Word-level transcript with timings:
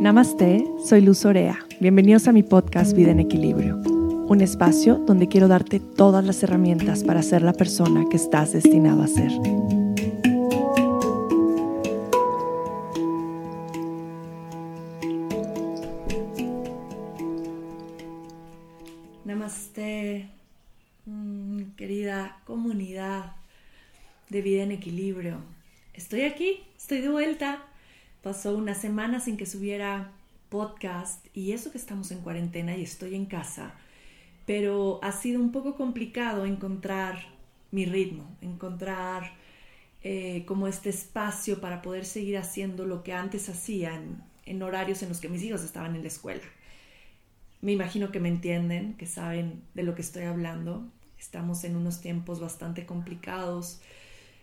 Namaste, 0.00 0.64
soy 0.82 1.02
Luz 1.02 1.26
Orea. 1.26 1.58
Bienvenidos 1.78 2.26
a 2.26 2.32
mi 2.32 2.42
podcast 2.42 2.96
Vida 2.96 3.10
en 3.10 3.20
Equilibrio, 3.20 3.76
un 3.76 4.40
espacio 4.40 4.96
donde 4.96 5.28
quiero 5.28 5.46
darte 5.46 5.78
todas 5.78 6.24
las 6.24 6.42
herramientas 6.42 7.04
para 7.04 7.20
ser 7.20 7.42
la 7.42 7.52
persona 7.52 8.06
que 8.08 8.16
estás 8.16 8.54
destinado 8.54 9.02
a 9.02 9.06
ser. 9.06 9.30
Namaste, 19.26 20.30
mm, 21.04 21.62
querida 21.76 22.40
comunidad 22.46 23.36
de 24.30 24.40
Vida 24.40 24.62
en 24.62 24.72
Equilibrio. 24.72 25.42
Estoy 25.92 26.22
aquí, 26.22 26.62
estoy 26.78 27.02
de 27.02 27.10
vuelta 27.10 27.66
Pasó 28.22 28.54
una 28.54 28.74
semana 28.74 29.18
sin 29.18 29.38
que 29.38 29.46
subiera 29.46 30.12
podcast 30.50 31.24
y 31.32 31.52
eso 31.52 31.72
que 31.72 31.78
estamos 31.78 32.10
en 32.10 32.20
cuarentena 32.20 32.76
y 32.76 32.82
estoy 32.82 33.14
en 33.14 33.24
casa, 33.24 33.72
pero 34.44 35.00
ha 35.02 35.12
sido 35.12 35.40
un 35.40 35.52
poco 35.52 35.74
complicado 35.74 36.44
encontrar 36.44 37.18
mi 37.70 37.86
ritmo, 37.86 38.36
encontrar 38.42 39.32
eh, 40.02 40.44
como 40.46 40.66
este 40.66 40.90
espacio 40.90 41.62
para 41.62 41.80
poder 41.80 42.04
seguir 42.04 42.36
haciendo 42.36 42.84
lo 42.84 43.02
que 43.02 43.14
antes 43.14 43.48
hacían 43.48 44.22
en 44.44 44.62
horarios 44.62 45.02
en 45.02 45.08
los 45.08 45.20
que 45.20 45.30
mis 45.30 45.42
hijos 45.42 45.62
estaban 45.62 45.96
en 45.96 46.02
la 46.02 46.08
escuela. 46.08 46.42
Me 47.62 47.72
imagino 47.72 48.10
que 48.10 48.20
me 48.20 48.28
entienden, 48.28 48.98
que 48.98 49.06
saben 49.06 49.62
de 49.72 49.82
lo 49.82 49.94
que 49.94 50.02
estoy 50.02 50.24
hablando. 50.24 50.86
Estamos 51.18 51.64
en 51.64 51.74
unos 51.74 52.02
tiempos 52.02 52.38
bastante 52.38 52.84
complicados. 52.84 53.80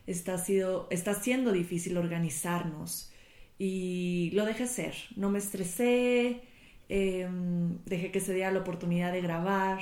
Está, 0.07 0.39
sido, 0.39 0.87
está 0.89 1.13
siendo 1.13 1.51
difícil 1.51 1.97
organizarnos 1.97 3.11
y 3.59 4.31
lo 4.33 4.45
dejé 4.45 4.67
ser, 4.67 4.93
no 5.15 5.29
me 5.29 5.39
estresé, 5.39 6.41
em, 6.89 7.77
dejé 7.85 8.11
que 8.11 8.19
se 8.19 8.33
diera 8.33 8.51
la 8.51 8.59
oportunidad 8.59 9.11
de 9.11 9.21
grabar 9.21 9.79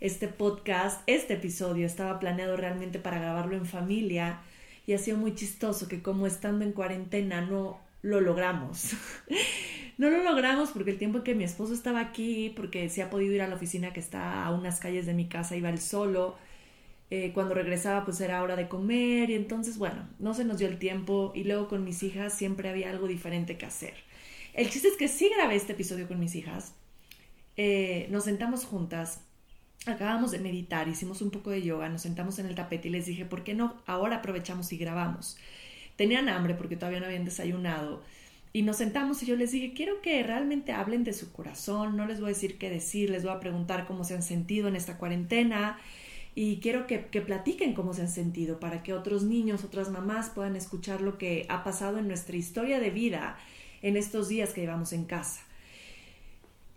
este 0.00 0.28
podcast, 0.28 1.02
este 1.06 1.34
episodio 1.34 1.86
estaba 1.86 2.18
planeado 2.18 2.56
realmente 2.56 2.98
para 2.98 3.18
grabarlo 3.18 3.56
en 3.56 3.66
familia 3.66 4.40
y 4.86 4.92
ha 4.94 4.98
sido 4.98 5.18
muy 5.18 5.34
chistoso 5.34 5.88
que 5.88 6.02
como 6.02 6.26
estando 6.26 6.64
en 6.64 6.72
cuarentena 6.72 7.40
no 7.40 7.80
lo 8.02 8.20
logramos. 8.20 8.92
no 9.98 10.08
lo 10.08 10.22
logramos 10.22 10.70
porque 10.70 10.92
el 10.92 10.98
tiempo 10.98 11.22
que 11.22 11.34
mi 11.34 11.44
esposo 11.44 11.74
estaba 11.74 12.00
aquí, 12.00 12.52
porque 12.56 12.88
se 12.88 13.02
ha 13.02 13.10
podido 13.10 13.34
ir 13.34 13.42
a 13.42 13.48
la 13.48 13.56
oficina 13.56 13.92
que 13.92 14.00
está 14.00 14.44
a 14.44 14.52
unas 14.52 14.80
calles 14.80 15.04
de 15.06 15.14
mi 15.14 15.28
casa, 15.28 15.56
iba 15.56 15.68
él 15.68 15.80
solo, 15.80 16.36
eh, 17.10 17.32
cuando 17.32 17.54
regresaba 17.54 18.04
pues 18.04 18.20
era 18.20 18.42
hora 18.42 18.56
de 18.56 18.68
comer 18.68 19.30
y 19.30 19.34
entonces 19.34 19.78
bueno, 19.78 20.08
no 20.18 20.34
se 20.34 20.44
nos 20.44 20.58
dio 20.58 20.68
el 20.68 20.78
tiempo 20.78 21.32
y 21.34 21.44
luego 21.44 21.68
con 21.68 21.84
mis 21.84 22.02
hijas 22.02 22.34
siempre 22.34 22.68
había 22.68 22.90
algo 22.90 23.06
diferente 23.06 23.56
que 23.56 23.66
hacer. 23.66 23.94
El 24.54 24.68
chiste 24.70 24.88
es 24.88 24.96
que 24.96 25.08
sí 25.08 25.30
grabé 25.34 25.54
este 25.54 25.72
episodio 25.72 26.08
con 26.08 26.18
mis 26.18 26.34
hijas, 26.34 26.74
eh, 27.56 28.06
nos 28.10 28.24
sentamos 28.24 28.64
juntas, 28.64 29.22
acabamos 29.86 30.30
de 30.30 30.38
meditar, 30.38 30.86
hicimos 30.88 31.22
un 31.22 31.30
poco 31.30 31.50
de 31.50 31.62
yoga, 31.62 31.88
nos 31.88 32.02
sentamos 32.02 32.38
en 32.38 32.46
el 32.46 32.54
tapete 32.54 32.88
y 32.88 32.90
les 32.92 33.06
dije, 33.06 33.24
¿por 33.24 33.42
qué 33.42 33.54
no 33.54 33.76
ahora 33.86 34.16
aprovechamos 34.16 34.72
y 34.72 34.78
grabamos? 34.78 35.36
Tenían 35.96 36.28
hambre 36.28 36.54
porque 36.54 36.76
todavía 36.76 37.00
no 37.00 37.06
habían 37.06 37.24
desayunado. 37.24 38.02
Y 38.52 38.62
nos 38.62 38.76
sentamos 38.76 39.22
y 39.22 39.26
yo 39.26 39.36
les 39.36 39.52
dije, 39.52 39.74
quiero 39.74 40.00
que 40.00 40.22
realmente 40.22 40.72
hablen 40.72 41.04
de 41.04 41.12
su 41.12 41.32
corazón, 41.32 41.96
no 41.96 42.06
les 42.06 42.20
voy 42.20 42.30
a 42.30 42.34
decir 42.34 42.58
qué 42.58 42.70
decir, 42.70 43.10
les 43.10 43.22
voy 43.22 43.32
a 43.32 43.40
preguntar 43.40 43.86
cómo 43.86 44.04
se 44.04 44.14
han 44.14 44.22
sentido 44.22 44.68
en 44.68 44.76
esta 44.76 44.96
cuarentena, 44.96 45.78
y 46.34 46.60
quiero 46.60 46.86
que, 46.86 46.98
platiquen 46.98 47.74
cómo 47.74 47.92
se 47.94 48.02
han 48.02 48.08
sentido 48.08 48.60
para 48.60 48.82
que 48.82 48.92
otros 48.92 49.24
niños, 49.24 49.64
otras 49.64 49.90
mamás 49.90 50.30
puedan 50.30 50.56
escuchar 50.56 51.00
lo 51.00 51.18
que 51.18 51.46
ha 51.48 51.64
pasado 51.64 51.98
en 51.98 52.08
nuestra 52.08 52.36
historia 52.36 52.80
de 52.80 52.90
vida 52.90 53.36
en 53.82 53.96
estos 53.96 54.28
días 54.28 54.52
que 54.52 54.60
llevamos 54.60 54.92
en 54.92 55.04
casa. 55.04 55.40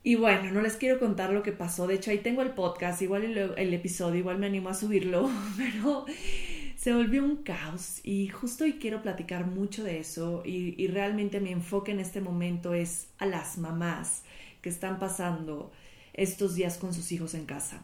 Y 0.04 0.16
bueno, 0.16 0.52
no 0.52 0.62
les 0.62 0.78
quiero 0.78 1.00
contar 1.00 1.32
lo 1.32 1.44
que 1.44 1.52
pasó, 1.52 1.86
de 1.86 1.96
hecho 1.96 2.10
ahí 2.10 2.18
tengo 2.18 2.42
el 2.42 2.52
podcast, 2.52 3.02
igual 3.04 3.24
el, 3.24 3.74
episodio, 3.74 4.20
igual 4.20 4.40
me 4.40 4.48
animo 4.48 4.70
a 4.70 4.74
subirlo, 4.74 5.30
pero 5.58 6.06
se 6.76 6.94
volvió 6.94 7.24
un 7.24 7.38
caos 7.44 8.00
y 8.04 8.30
justo 8.30 8.64
hoy 8.64 8.74
quiero 8.74 9.04
platicar 9.04 9.46
mucho 9.46 9.84
de 9.84 10.00
eso 10.00 10.42
y 10.44 10.88
realmente 10.88 11.40
mi 11.40 11.52
enfoque 11.52 11.92
en 11.92 12.00
este 12.00 12.20
momento 12.20 12.74
es 12.74 13.10
a 13.20 13.28
las 13.28 13.60
mamás 13.60 14.24
que 14.64 14.70
están 14.70 14.98
pasando 14.98 15.72
estos 16.14 16.56
días 16.56 16.80
con 16.80 16.96
sus 16.96 17.12
hijos 17.12 17.36
en 17.36 17.46
casa 17.46 17.84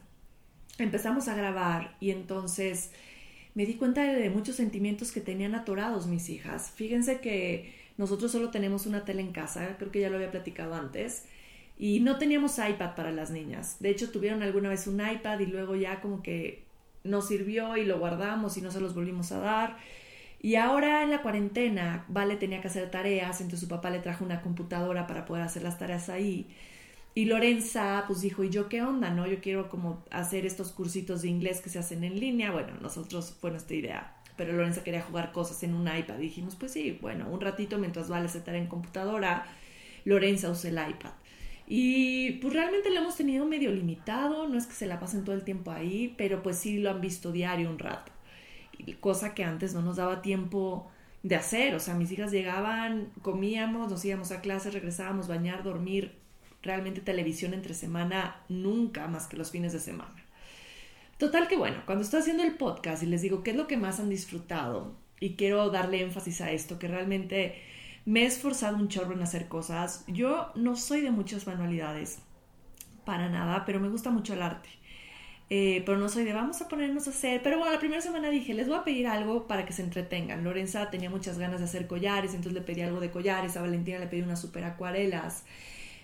empezamos 0.78 1.28
a 1.28 1.36
grabar 1.36 1.96
y 2.00 2.12
entonces 2.12 2.92
me 3.56 3.66
di 3.66 3.76
cuenta 3.76 4.04
de 4.04 4.30
muchos 4.30 4.56
sentimientos 4.56 5.12
que 5.12 5.22
tenían 5.22 5.56
atorados 5.56 6.06
mis 6.08 6.30
hijas. 6.30 6.72
Fíjense 6.76 7.20
que 7.20 7.74
nosotros 7.98 8.32
solo 8.32 8.52
tenemos 8.52 8.86
una 8.86 9.04
tele 9.04 9.22
en 9.22 9.32
casa, 9.32 9.76
creo 9.78 9.92
que 9.92 10.00
ya 10.00 10.10
lo 10.10 10.18
había 10.18 10.32
platicado 10.32 10.76
antes, 10.76 11.26
y 11.80 12.00
no 12.00 12.18
teníamos 12.18 12.58
iPad 12.58 12.96
para 12.96 13.12
las 13.12 13.32
niñas. 13.32 13.78
De 13.80 13.90
hecho, 13.90 14.12
tuvieron 14.12 14.44
alguna 14.44 14.70
vez 14.70 14.88
un 14.88 15.00
iPad 15.00 15.40
y 15.40 15.48
luego 15.48 15.76
ya 15.76 16.02
como 16.02 16.22
que 16.24 16.64
nos 17.04 17.28
sirvió 17.28 17.78
y 17.78 17.86
lo 17.86 18.00
guardamos 18.00 18.58
y 18.58 18.62
no 18.62 18.72
se 18.72 18.80
los 18.80 18.94
volvimos 18.94 19.32
a 19.32 19.40
dar. 19.40 19.78
Y 20.40 20.56
ahora 20.56 21.04
en 21.04 21.10
la 21.10 21.22
cuarentena, 21.22 22.06
Vale 22.10 22.36
tenía 22.36 22.62
que 22.62 22.68
hacer 22.68 22.92
tareas, 22.92 23.42
entonces 23.42 23.62
su 23.62 23.68
papá 23.68 23.90
le 23.90 24.00
trajo 24.00 24.24
una 24.24 24.42
computadora 24.42 25.08
para 25.08 25.26
poder 25.26 25.44
hacer 25.44 25.64
las 25.64 25.80
tareas 25.80 26.10
ahí. 26.10 26.48
Y 27.18 27.26
Lorenza 27.26 28.04
pues 28.06 28.22
dijo, 28.22 28.44
¿y 28.44 28.52
yo 28.52 28.70
qué 28.70 28.84
onda? 28.84 29.10
¿No? 29.10 29.26
Yo 29.26 29.42
quiero 29.42 29.70
como 29.70 30.06
hacer 30.12 30.46
estos 30.46 30.72
cursitos 30.72 31.24
de 31.24 31.30
inglés 31.30 31.62
que 31.62 31.70
se 31.72 31.80
hacen 31.80 32.04
en 32.04 32.20
línea. 32.20 32.52
Bueno, 32.52 32.74
nosotros 32.80 33.36
fue 33.42 33.50
nuestra 33.50 33.76
idea. 33.76 34.16
Pero 34.36 34.54
Lorenza 34.54 34.84
quería 34.84 35.02
jugar 35.02 35.32
cosas 35.32 35.64
en 35.64 35.74
un 35.74 35.88
iPad. 35.88 36.20
Dijimos, 36.20 36.56
pues 36.56 36.74
sí, 36.74 36.96
bueno, 37.02 37.28
un 37.28 37.42
ratito 37.42 37.80
mientras 37.80 38.08
Vale 38.08 38.30
se 38.30 38.44
en 38.56 38.68
computadora, 38.68 39.48
Lorenza 40.06 40.52
usa 40.52 40.70
el 40.70 40.92
iPad. 40.92 41.10
Y 41.66 42.34
pues 42.34 42.54
realmente 42.54 42.92
lo 42.92 42.98
hemos 42.98 43.16
tenido 43.16 43.48
medio 43.48 43.72
limitado, 43.72 44.48
no 44.48 44.56
es 44.56 44.68
que 44.68 44.74
se 44.74 44.86
la 44.86 45.00
pasen 45.00 45.24
todo 45.24 45.34
el 45.34 45.44
tiempo 45.44 45.72
ahí, 45.72 46.14
pero 46.20 46.44
pues 46.44 46.60
sí 46.60 46.78
lo 46.78 46.92
han 46.92 47.02
visto 47.02 47.32
diario 47.32 47.72
un 47.72 47.80
rato. 47.80 48.12
Cosa 49.00 49.34
que 49.34 49.44
antes 49.44 49.74
no 49.74 49.82
nos 49.82 49.96
daba 49.96 50.22
tiempo 50.22 50.92
de 51.24 51.34
hacer, 51.34 51.74
o 51.74 51.80
sea, 51.80 51.96
mis 51.96 52.12
hijas 52.12 52.32
llegaban, 52.32 53.10
comíamos, 53.24 53.90
nos 53.90 54.06
íbamos 54.06 54.32
a 54.32 54.40
clase, 54.40 54.70
regresábamos, 54.70 55.28
bañar, 55.28 55.64
dormir, 55.64 56.27
realmente 56.64 57.02
televisión 57.02 57.54
entre 57.54 57.74
semana 57.74 58.42
nunca 58.50 59.08
más 59.08 59.28
que 59.28 59.38
los 59.38 59.52
fines 59.52 59.74
de 59.74 59.80
semana. 59.80 60.16
Total 61.18 61.48
que 61.48 61.58
bueno, 61.58 61.82
cuando 61.86 62.04
estoy 62.04 62.20
haciendo 62.20 62.44
el 62.44 62.56
podcast 62.56 63.02
y 63.04 63.08
les 63.08 63.22
digo 63.22 63.44
qué 63.44 63.52
es 63.52 63.58
lo 63.58 63.68
que 63.68 63.78
más 63.78 64.00
han 64.00 64.10
disfrutado 64.10 64.96
y 65.20 65.36
quiero 65.36 65.70
darle 65.72 66.02
énfasis 66.02 66.42
a 66.42 66.52
esto, 66.52 66.78
que 66.78 66.88
realmente 66.88 67.56
me 68.06 68.22
he 68.22 68.26
esforzado 68.26 68.78
un 68.78 68.88
chorro 68.88 69.14
en 69.14 69.22
hacer 69.22 69.48
cosas. 69.48 70.06
Yo 70.08 70.52
no 70.56 70.76
soy 70.76 71.02
de 71.02 71.12
muchas 71.12 71.48
manualidades, 71.48 72.20
para 73.08 73.30
nada, 73.30 73.64
pero 73.66 73.80
me 73.80 73.90
gusta 73.90 74.12
mucho 74.12 74.34
el 74.34 74.42
arte. 74.42 74.70
Eh, 75.50 75.82
pero 75.86 75.98
no 75.98 76.10
soy 76.10 76.26
de 76.26 76.34
vamos 76.34 76.62
a 76.62 76.68
ponernos 76.68 77.08
a 77.08 77.12
hacer. 77.12 77.42
Pero 77.42 77.58
bueno, 77.58 77.72
la 77.72 77.80
primera 77.80 78.02
semana 78.02 78.30
dije, 78.30 78.54
les 78.54 78.68
voy 78.68 78.78
a 78.78 78.84
pedir 78.84 79.08
algo 79.08 79.48
para 79.48 79.66
que 79.66 79.72
se 79.72 79.82
entretengan. 79.82 80.44
Lorenza 80.44 80.90
tenía 80.90 81.10
muchas 81.10 81.40
ganas 81.40 81.60
de 81.60 81.66
hacer 81.66 81.88
collares, 81.88 82.32
entonces 82.32 82.54
le 82.54 82.62
pedí 82.62 82.82
algo 82.82 83.00
de 83.00 83.10
collares. 83.10 83.56
A 83.56 83.62
Valentina 83.62 83.98
le 83.98 84.08
pedí 84.08 84.22
unas 84.22 84.42
super 84.42 84.66
acuarelas. 84.66 85.46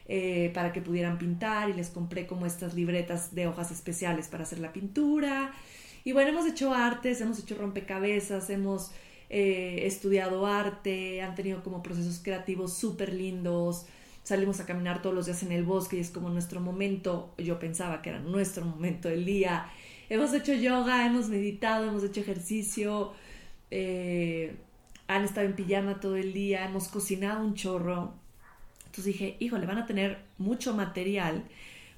Eh, 0.06 0.52
para 0.53 0.74
que 0.74 0.81
pudieran 0.81 1.18
pintar 1.18 1.69
y 1.69 1.74
les 1.74 1.90
compré 1.90 2.28
como 2.28 2.46
estas 2.46 2.74
libretas 2.74 3.34
de 3.34 3.47
hojas 3.47 3.72
especiales 3.72 4.28
para 4.28 4.44
hacer 4.44 4.59
la 4.59 4.74
pintura. 4.74 5.53
Y 6.03 6.12
bueno, 6.12 6.31
hemos 6.31 6.46
hecho 6.46 6.74
artes, 6.74 7.22
hemos 7.22 7.40
hecho 7.40 7.56
rompecabezas, 7.56 8.50
hemos 8.50 8.92
eh, 9.30 9.86
estudiado 9.86 10.46
arte, 10.46 11.22
han 11.22 11.36
tenido 11.36 11.63
como 11.63 11.81
procesos 11.81 12.19
creativos 12.22 12.74
súper 12.74 13.13
lindos. 13.13 13.86
Salimos 14.24 14.59
a 14.59 14.66
caminar 14.66 15.02
todos 15.02 15.16
los 15.16 15.25
días 15.25 15.42
en 15.44 15.53
el 15.53 15.63
bosque 15.63 15.97
y 15.97 16.00
es 16.02 16.09
como 16.09 16.30
nuestro 16.30 16.59
momento, 16.59 17.34
yo 17.38 17.58
pensaba 17.59 18.02
que 18.02 18.09
era 18.09 18.19
nuestro 18.19 18.66
momento 18.66 19.08
del 19.08 19.25
día. 19.25 19.69
Hemos 20.09 20.34
hecho 20.34 20.54
yoga, 20.54 21.06
hemos 21.06 21.30
meditado, 21.30 21.88
hemos 21.88 22.04
hecho 22.04 22.22
ejercicio, 22.22 23.13
eh, 23.72 24.56
han 25.07 25.24
estado 25.24 25.48
en 25.48 25.56
pijama 25.56 26.00
todo 26.00 26.18
el 26.18 26.33
día, 26.33 26.66
hemos 26.66 26.89
cocinado 26.89 27.44
un 27.44 27.54
chorro. 27.54 28.23
Entonces 28.94 29.06
dije, 29.06 29.38
híjole, 29.40 29.66
van 29.66 29.80
a 29.80 29.88
tener 29.88 30.19
mucho 30.38 30.75
material 30.75 31.45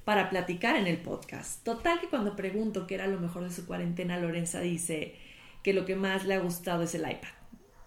para 0.06 0.30
platicar 0.30 0.76
en 0.76 0.86
el 0.86 0.96
podcast. 0.96 1.62
Total 1.62 2.00
que 2.00 2.06
cuando 2.06 2.36
pregunto 2.36 2.86
qué 2.86 2.94
era 2.94 3.06
lo 3.06 3.20
mejor 3.20 3.44
de 3.44 3.50
su 3.50 3.66
cuarentena, 3.66 4.18
Lorenza 4.18 4.60
dice 4.60 5.14
que 5.62 5.74
lo 5.74 5.84
que 5.84 5.94
más 5.94 6.24
le 6.24 6.32
ha 6.32 6.38
gustado 6.38 6.84
es 6.84 6.94
el 6.94 7.02
iPad. 7.02 7.28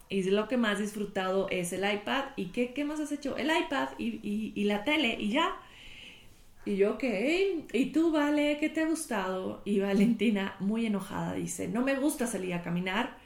Y 0.09 0.21
lo 0.29 0.47
que 0.47 0.57
más 0.57 0.77
disfrutado 0.77 1.47
es 1.49 1.73
el 1.73 1.91
iPad. 1.91 2.25
¿Y 2.35 2.49
qué, 2.51 2.71
qué 2.71 2.85
más 2.85 2.99
has 2.99 3.11
hecho? 3.11 3.35
El 3.35 3.49
iPad 3.49 3.89
y, 3.97 4.53
y, 4.55 4.63
la 4.65 4.83
tele 4.83 5.17
y 5.19 5.31
ya. 5.31 5.57
Y 6.65 6.75
yo, 6.75 6.91
ok. 6.93 7.03
¿Y 7.73 7.85
tú, 7.87 8.11
Vale? 8.11 8.57
¿Qué 8.59 8.69
te 8.69 8.81
ha 8.81 8.87
gustado? 8.87 9.63
Y 9.65 9.79
Valentina, 9.79 10.55
muy 10.59 10.85
enojada, 10.85 11.33
dice, 11.33 11.67
no 11.67 11.81
me 11.81 11.95
gusta 11.95 12.27
salir 12.27 12.53
a 12.53 12.61
caminar 12.61 13.17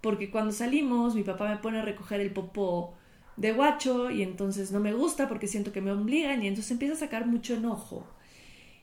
porque 0.00 0.30
cuando 0.30 0.52
salimos 0.52 1.14
mi 1.14 1.24
papá 1.24 1.46
me 1.50 1.58
pone 1.58 1.80
a 1.80 1.82
recoger 1.82 2.22
el 2.22 2.30
popó 2.30 2.94
de 3.36 3.52
guacho 3.52 4.10
y 4.10 4.22
entonces 4.22 4.72
no 4.72 4.80
me 4.80 4.92
gusta 4.92 5.28
porque 5.28 5.46
siento 5.46 5.72
que 5.72 5.80
me 5.80 5.92
obligan 5.92 6.42
y 6.42 6.48
entonces 6.48 6.70
empieza 6.72 6.94
a 6.94 6.98
sacar 6.98 7.26
mucho 7.26 7.54
enojo. 7.54 8.06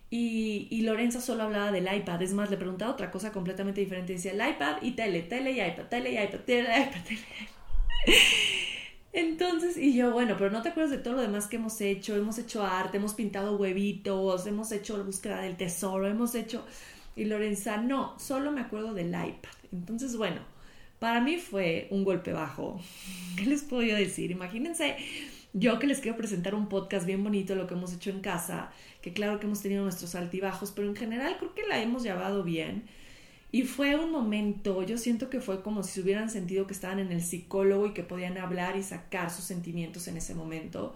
Y, 0.09 0.67
y 0.69 0.81
Lorenza 0.81 1.21
solo 1.21 1.43
hablaba 1.43 1.71
del 1.71 1.91
iPad, 1.91 2.21
es 2.21 2.33
más, 2.33 2.51
le 2.51 2.57
preguntaba 2.57 2.91
otra 2.91 3.09
cosa 3.09 3.31
completamente 3.31 3.81
diferente. 3.81 4.13
Decía 4.13 4.31
el 4.31 4.53
iPad 4.53 4.77
y 4.81 4.91
tele, 4.91 5.23
tele 5.23 5.53
y 5.53 5.61
iPad, 5.61 5.85
tele 5.89 6.11
y 6.11 6.23
iPad, 6.23 6.39
tele 6.41 6.69
y 6.69 6.81
iPad, 6.81 7.03
tele 7.03 7.21
Entonces, 9.13 9.77
y 9.77 9.95
yo, 9.95 10.11
bueno, 10.11 10.35
pero 10.37 10.49
no 10.49 10.61
te 10.61 10.69
acuerdas 10.69 10.91
de 10.91 10.97
todo 10.97 11.13
lo 11.15 11.21
demás 11.21 11.47
que 11.47 11.57
hemos 11.57 11.79
hecho. 11.81 12.15
Hemos 12.15 12.37
hecho 12.39 12.63
arte, 12.63 12.97
hemos 12.97 13.13
pintado 13.13 13.57
huevitos, 13.57 14.45
hemos 14.47 14.71
hecho 14.71 14.97
la 14.97 15.03
búsqueda 15.03 15.41
del 15.41 15.55
tesoro, 15.55 16.07
hemos 16.07 16.35
hecho... 16.35 16.65
Y 17.15 17.25
Lorenza, 17.25 17.77
no, 17.77 18.17
solo 18.19 18.51
me 18.51 18.61
acuerdo 18.61 18.95
del 18.95 19.09
iPad. 19.09 19.51
Entonces, 19.71 20.17
bueno, 20.17 20.41
para 20.99 21.21
mí 21.21 21.37
fue 21.37 21.87
un 21.91 22.03
golpe 22.03 22.33
bajo. 22.33 22.79
¿Qué 23.37 23.45
les 23.45 23.63
puedo 23.63 23.81
decir? 23.81 24.31
Imagínense 24.31 24.97
yo 25.53 25.77
que 25.77 25.85
les 25.85 25.99
quiero 25.99 26.17
presentar 26.17 26.55
un 26.55 26.67
podcast 26.67 27.05
bien 27.05 27.23
bonito, 27.23 27.53
lo 27.53 27.67
que 27.67 27.75
hemos 27.75 27.93
hecho 27.93 28.09
en 28.09 28.21
casa, 28.21 28.71
que 29.01 29.13
claro 29.13 29.39
que 29.39 29.45
hemos 29.45 29.61
tenido 29.61 29.83
nuestros 29.83 30.15
altibajos, 30.15 30.71
pero 30.71 30.87
en 30.87 30.95
general 30.95 31.37
creo 31.37 31.53
que 31.53 31.67
la 31.67 31.79
hemos 31.79 32.01
llevado 32.01 32.43
bien. 32.43 32.85
Y 33.51 33.61
fue 33.61 33.95
un 33.95 34.11
momento, 34.11 34.81
yo 34.81 34.97
siento 34.97 35.29
que 35.29 35.39
fue 35.39 35.61
como 35.61 35.83
si 35.83 35.91
se 35.91 36.01
hubieran 36.01 36.31
sentido 36.31 36.65
que 36.65 36.73
estaban 36.73 36.97
en 36.97 37.11
el 37.11 37.21
psicólogo 37.21 37.85
y 37.85 37.93
que 37.93 38.01
podían 38.01 38.39
hablar 38.39 38.75
y 38.77 38.81
sacar 38.81 39.29
sus 39.29 39.45
sentimientos 39.45 40.07
en 40.07 40.17
ese 40.17 40.33
momento. 40.33 40.95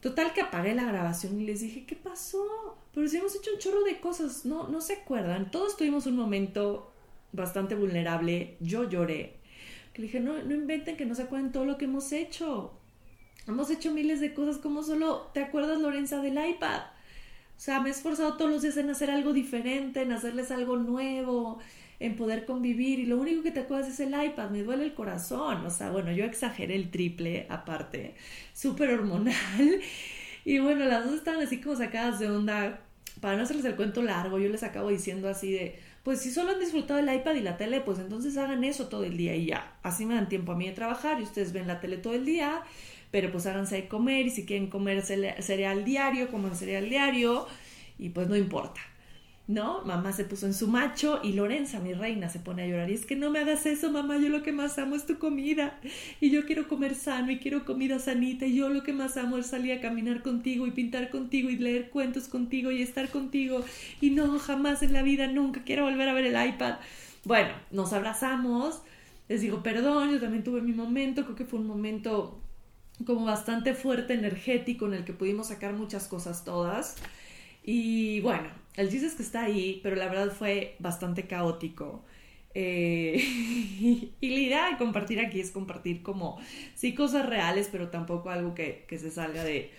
Total 0.00 0.32
que 0.32 0.40
apagué 0.40 0.74
la 0.74 0.84
grabación 0.84 1.40
y 1.40 1.46
les 1.46 1.60
dije, 1.60 1.84
¿qué 1.86 1.94
pasó? 1.94 2.76
Pero 2.92 3.06
si 3.06 3.18
hemos 3.18 3.36
hecho 3.36 3.52
un 3.52 3.60
chorro 3.60 3.84
de 3.84 4.00
cosas, 4.00 4.44
no, 4.44 4.66
no 4.68 4.80
se 4.80 4.94
acuerdan. 4.94 5.52
Todos 5.52 5.76
tuvimos 5.76 6.06
un 6.06 6.16
momento 6.16 6.93
bastante 7.34 7.74
vulnerable. 7.74 8.56
Yo 8.60 8.88
lloré. 8.88 9.34
Le 9.94 10.02
dije, 10.04 10.20
no, 10.20 10.42
no 10.42 10.54
inventen 10.54 10.96
que 10.96 11.06
no 11.06 11.14
se 11.14 11.22
acuerdan 11.22 11.52
todo 11.52 11.64
lo 11.64 11.78
que 11.78 11.84
hemos 11.84 12.12
hecho. 12.12 12.72
Hemos 13.46 13.70
hecho 13.70 13.92
miles 13.92 14.20
de 14.20 14.32
cosas 14.32 14.58
como 14.58 14.82
solo, 14.82 15.30
¿te 15.34 15.40
acuerdas 15.40 15.78
Lorenza 15.78 16.22
del 16.22 16.38
iPad? 16.38 16.80
O 17.56 17.60
sea, 17.60 17.80
me 17.80 17.90
he 17.90 17.92
esforzado 17.92 18.36
todos 18.36 18.50
los 18.50 18.62
días 18.62 18.76
en 18.78 18.90
hacer 18.90 19.10
algo 19.10 19.32
diferente, 19.32 20.02
en 20.02 20.12
hacerles 20.12 20.50
algo 20.50 20.76
nuevo, 20.76 21.60
en 22.00 22.16
poder 22.16 22.46
convivir 22.46 22.98
y 22.98 23.06
lo 23.06 23.18
único 23.18 23.42
que 23.42 23.50
te 23.50 23.60
acuerdas 23.60 23.88
es 23.88 24.00
el 24.00 24.08
iPad, 24.10 24.50
me 24.50 24.62
duele 24.62 24.84
el 24.84 24.94
corazón, 24.94 25.64
o 25.64 25.70
sea, 25.70 25.90
bueno, 25.90 26.10
yo 26.12 26.24
exageré 26.24 26.74
el 26.74 26.90
triple 26.90 27.46
aparte, 27.48 28.14
súper 28.52 28.90
hormonal 28.90 29.34
y 30.44 30.58
bueno, 30.58 30.84
las 30.86 31.04
dos 31.04 31.14
estaban 31.14 31.40
así 31.40 31.60
como 31.60 31.76
sacadas 31.76 32.18
de 32.18 32.30
onda, 32.30 32.80
para 33.20 33.36
no 33.36 33.44
hacerles 33.44 33.64
el 33.66 33.76
cuento 33.76 34.02
largo, 34.02 34.38
yo 34.38 34.48
les 34.48 34.62
acabo 34.62 34.88
diciendo 34.88 35.28
así 35.28 35.52
de, 35.52 35.78
pues 36.04 36.20
si 36.20 36.30
solo 36.30 36.52
han 36.52 36.60
disfrutado 36.60 37.00
el 37.00 37.12
iPad 37.12 37.34
y 37.34 37.40
la 37.40 37.56
tele, 37.56 37.80
pues 37.80 37.98
entonces 37.98 38.36
hagan 38.36 38.62
eso 38.62 38.88
todo 38.88 39.04
el 39.04 39.16
día 39.16 39.34
y 39.34 39.46
ya, 39.46 39.74
así 39.82 40.04
me 40.04 40.14
dan 40.14 40.28
tiempo 40.28 40.52
a 40.52 40.54
mí 40.54 40.68
de 40.68 40.74
trabajar 40.74 41.18
y 41.18 41.24
ustedes 41.24 41.52
ven 41.52 41.66
la 41.66 41.80
tele 41.80 41.96
todo 41.96 42.12
el 42.12 42.26
día, 42.26 42.62
pero 43.10 43.32
pues 43.32 43.46
háganse 43.46 43.76
de 43.76 43.88
comer 43.88 44.26
y 44.26 44.30
si 44.30 44.44
quieren 44.44 44.68
comer 44.68 45.02
cereal 45.02 45.84
diario, 45.84 46.30
coman 46.30 46.54
cereal 46.54 46.90
diario 46.90 47.46
y 47.98 48.10
pues 48.10 48.28
no 48.28 48.36
importa. 48.36 48.80
¿No? 49.46 49.82
Mamá 49.82 50.12
se 50.12 50.24
puso 50.24 50.46
en 50.46 50.54
su 50.54 50.68
macho 50.68 51.20
y 51.22 51.34
Lorenza, 51.34 51.78
mi 51.78 51.92
reina, 51.92 52.30
se 52.30 52.38
pone 52.38 52.62
a 52.62 52.66
llorar. 52.66 52.90
Y 52.90 52.94
es 52.94 53.04
que 53.04 53.14
no 53.14 53.30
me 53.30 53.40
hagas 53.40 53.66
eso, 53.66 53.90
mamá, 53.90 54.16
yo 54.16 54.30
lo 54.30 54.42
que 54.42 54.52
más 54.52 54.78
amo 54.78 54.96
es 54.96 55.04
tu 55.04 55.18
comida. 55.18 55.78
Y 56.20 56.30
yo 56.30 56.46
quiero 56.46 56.66
comer 56.66 56.94
sano 56.94 57.30
y 57.30 57.38
quiero 57.38 57.64
comida 57.64 57.98
sanita. 57.98 58.46
Y 58.46 58.56
yo 58.56 58.70
lo 58.70 58.82
que 58.82 58.92
más 58.92 59.16
amo 59.16 59.36
es 59.36 59.46
salir 59.46 59.72
a 59.72 59.80
caminar 59.80 60.22
contigo 60.22 60.66
y 60.66 60.70
pintar 60.70 61.10
contigo 61.10 61.50
y 61.50 61.56
leer 61.56 61.90
cuentos 61.90 62.28
contigo 62.28 62.70
y 62.70 62.82
estar 62.82 63.10
contigo. 63.10 63.64
Y 64.00 64.10
no, 64.10 64.38
jamás 64.38 64.82
en 64.82 64.92
la 64.92 65.02
vida, 65.02 65.26
nunca 65.26 65.62
quiero 65.64 65.84
volver 65.84 66.08
a 66.08 66.14
ver 66.14 66.24
el 66.24 66.48
iPad. 66.48 66.76
Bueno, 67.24 67.50
nos 67.70 67.92
abrazamos. 67.92 68.82
Les 69.28 69.40
digo, 69.42 69.62
perdón, 69.62 70.12
yo 70.12 70.20
también 70.20 70.42
tuve 70.42 70.62
mi 70.62 70.72
momento. 70.72 71.24
Creo 71.24 71.36
que 71.36 71.44
fue 71.44 71.60
un 71.60 71.66
momento 71.66 72.40
como 73.04 73.26
bastante 73.26 73.74
fuerte, 73.74 74.14
energético, 74.14 74.86
en 74.86 74.94
el 74.94 75.04
que 75.04 75.12
pudimos 75.12 75.48
sacar 75.48 75.74
muchas 75.74 76.06
cosas 76.06 76.44
todas. 76.44 76.96
Y 77.62 78.20
bueno, 78.20 78.48
el 78.76 78.90
chiste 78.90 79.06
es 79.06 79.14
que 79.14 79.22
está 79.22 79.44
ahí, 79.44 79.80
pero 79.82 79.96
la 79.96 80.08
verdad 80.08 80.32
fue 80.32 80.76
bastante 80.78 81.26
caótico. 81.26 82.04
Eh, 82.54 83.16
y 84.20 84.30
la 84.30 84.38
idea 84.38 84.70
de 84.70 84.76
compartir 84.76 85.20
aquí 85.20 85.40
es 85.40 85.50
compartir 85.50 86.02
como, 86.02 86.40
sí, 86.74 86.94
cosas 86.94 87.26
reales, 87.26 87.68
pero 87.70 87.88
tampoco 87.88 88.30
algo 88.30 88.54
que, 88.54 88.86
se 88.90 89.10
salga 89.10 89.44
de, 89.44 89.70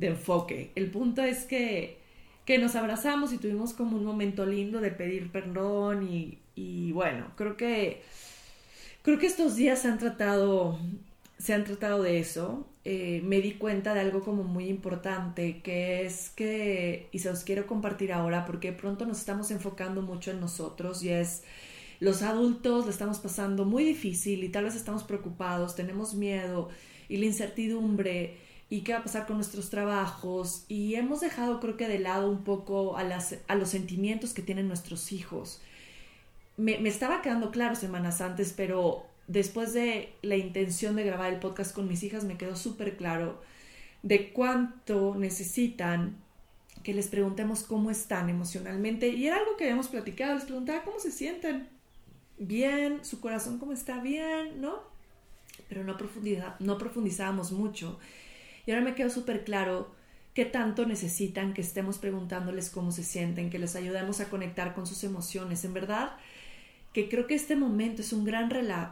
enfoque. 0.00 0.72
El 0.74 0.90
punto 0.90 1.22
es 1.22 1.44
que, 1.44 1.98
que, 2.44 2.58
nos 2.58 2.74
abrazamos 2.76 3.32
y 3.32 3.38
tuvimos 3.38 3.72
como 3.74 3.96
un 3.96 4.04
momento 4.04 4.44
lindo 4.46 4.80
de 4.80 4.90
pedir 4.90 5.30
perdón 5.30 6.08
y, 6.08 6.38
y 6.54 6.92
bueno, 6.92 7.32
creo 7.36 7.56
que, 7.56 8.02
creo 9.02 9.18
que 9.18 9.26
estos 9.26 9.56
días 9.56 9.80
se 9.80 9.88
han 9.88 9.98
tratado, 9.98 10.78
se 11.38 11.54
han 11.54 11.64
tratado 11.64 12.02
de 12.02 12.18
eso. 12.18 12.66
Eh, 12.88 13.20
me 13.24 13.40
di 13.40 13.54
cuenta 13.54 13.94
de 13.94 14.00
algo 14.00 14.22
como 14.22 14.44
muy 14.44 14.68
importante, 14.68 15.60
que 15.60 16.06
es 16.06 16.30
que, 16.30 17.08
y 17.10 17.18
se 17.18 17.28
los 17.28 17.42
quiero 17.42 17.66
compartir 17.66 18.12
ahora, 18.12 18.44
porque 18.44 18.70
pronto 18.70 19.06
nos 19.06 19.18
estamos 19.18 19.50
enfocando 19.50 20.02
mucho 20.02 20.30
en 20.30 20.38
nosotros 20.38 21.02
y 21.02 21.08
es, 21.08 21.42
los 21.98 22.22
adultos 22.22 22.84
le 22.84 22.92
estamos 22.92 23.18
pasando 23.18 23.64
muy 23.64 23.82
difícil 23.82 24.44
y 24.44 24.50
tal 24.50 24.66
vez 24.66 24.76
estamos 24.76 25.02
preocupados, 25.02 25.74
tenemos 25.74 26.14
miedo 26.14 26.68
y 27.08 27.16
la 27.16 27.26
incertidumbre 27.26 28.36
y 28.70 28.82
qué 28.82 28.92
va 28.92 29.00
a 29.00 29.02
pasar 29.02 29.26
con 29.26 29.34
nuestros 29.34 29.68
trabajos 29.68 30.64
y 30.68 30.94
hemos 30.94 31.20
dejado 31.20 31.58
creo 31.58 31.76
que 31.76 31.88
de 31.88 31.98
lado 31.98 32.30
un 32.30 32.44
poco 32.44 32.96
a, 32.96 33.02
las, 33.02 33.34
a 33.48 33.56
los 33.56 33.70
sentimientos 33.70 34.32
que 34.32 34.42
tienen 34.42 34.68
nuestros 34.68 35.10
hijos. 35.10 35.60
Me, 36.56 36.78
me 36.78 36.88
estaba 36.88 37.20
quedando 37.20 37.50
claro 37.50 37.74
semanas 37.74 38.20
antes, 38.20 38.52
pero 38.56 39.06
después 39.26 39.72
de 39.72 40.12
la 40.22 40.36
intención 40.36 40.96
de 40.96 41.04
grabar 41.04 41.32
el 41.32 41.40
podcast 41.40 41.74
con 41.74 41.88
mis 41.88 42.02
hijas, 42.02 42.24
me 42.24 42.36
quedó 42.36 42.56
súper 42.56 42.96
claro 42.96 43.42
de 44.02 44.32
cuánto 44.32 45.14
necesitan 45.16 46.16
que 46.82 46.94
les 46.94 47.08
preguntemos 47.08 47.64
cómo 47.64 47.90
están 47.90 48.28
emocionalmente. 48.28 49.08
Y 49.08 49.26
era 49.26 49.38
algo 49.38 49.56
que 49.56 49.64
habíamos 49.64 49.88
platicado, 49.88 50.34
les 50.34 50.44
preguntaba 50.44 50.84
cómo 50.84 51.00
se 51.00 51.10
sienten. 51.10 51.68
Bien, 52.38 53.04
su 53.04 53.20
corazón 53.20 53.58
cómo 53.58 53.72
está 53.72 54.00
bien, 54.00 54.60
¿no? 54.60 54.80
Pero 55.68 55.82
no, 55.82 55.96
no 56.60 56.78
profundizábamos 56.78 57.50
mucho. 57.50 57.98
Y 58.66 58.70
ahora 58.70 58.84
me 58.84 58.94
quedó 58.94 59.10
súper 59.10 59.44
claro 59.44 59.90
qué 60.34 60.44
tanto 60.44 60.86
necesitan 60.86 61.54
que 61.54 61.62
estemos 61.62 61.98
preguntándoles 61.98 62.70
cómo 62.70 62.92
se 62.92 63.02
sienten, 63.02 63.48
que 63.50 63.58
les 63.58 63.74
ayudemos 63.74 64.20
a 64.20 64.28
conectar 64.28 64.74
con 64.74 64.86
sus 64.86 65.02
emociones. 65.02 65.64
En 65.64 65.72
verdad, 65.72 66.12
que 66.96 67.10
creo 67.10 67.26
que 67.26 67.34
este 67.34 67.56
momento 67.56 68.00
es 68.00 68.14
un 68.14 68.24
gran, 68.24 68.48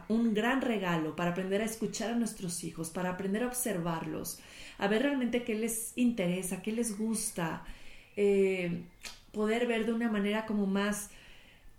un 0.09 0.35
gran 0.35 0.61
regalo 0.61 1.15
para 1.15 1.31
aprender 1.31 1.63
a 1.63 1.65
escuchar 1.65 2.11
a 2.11 2.15
nuestros 2.15 2.63
hijos, 2.63 2.91
para 2.91 3.09
aprender 3.09 3.41
a 3.41 3.47
observarlos, 3.47 4.37
a 4.77 4.87
ver 4.87 5.01
realmente 5.01 5.41
qué 5.41 5.55
les 5.55 5.91
interesa, 5.95 6.61
qué 6.61 6.71
les 6.71 6.99
gusta, 6.99 7.65
eh, 8.15 8.83
poder 9.31 9.65
ver 9.65 9.87
de 9.87 9.93
una 9.93 10.07
manera 10.07 10.45
como 10.45 10.67
más 10.67 11.09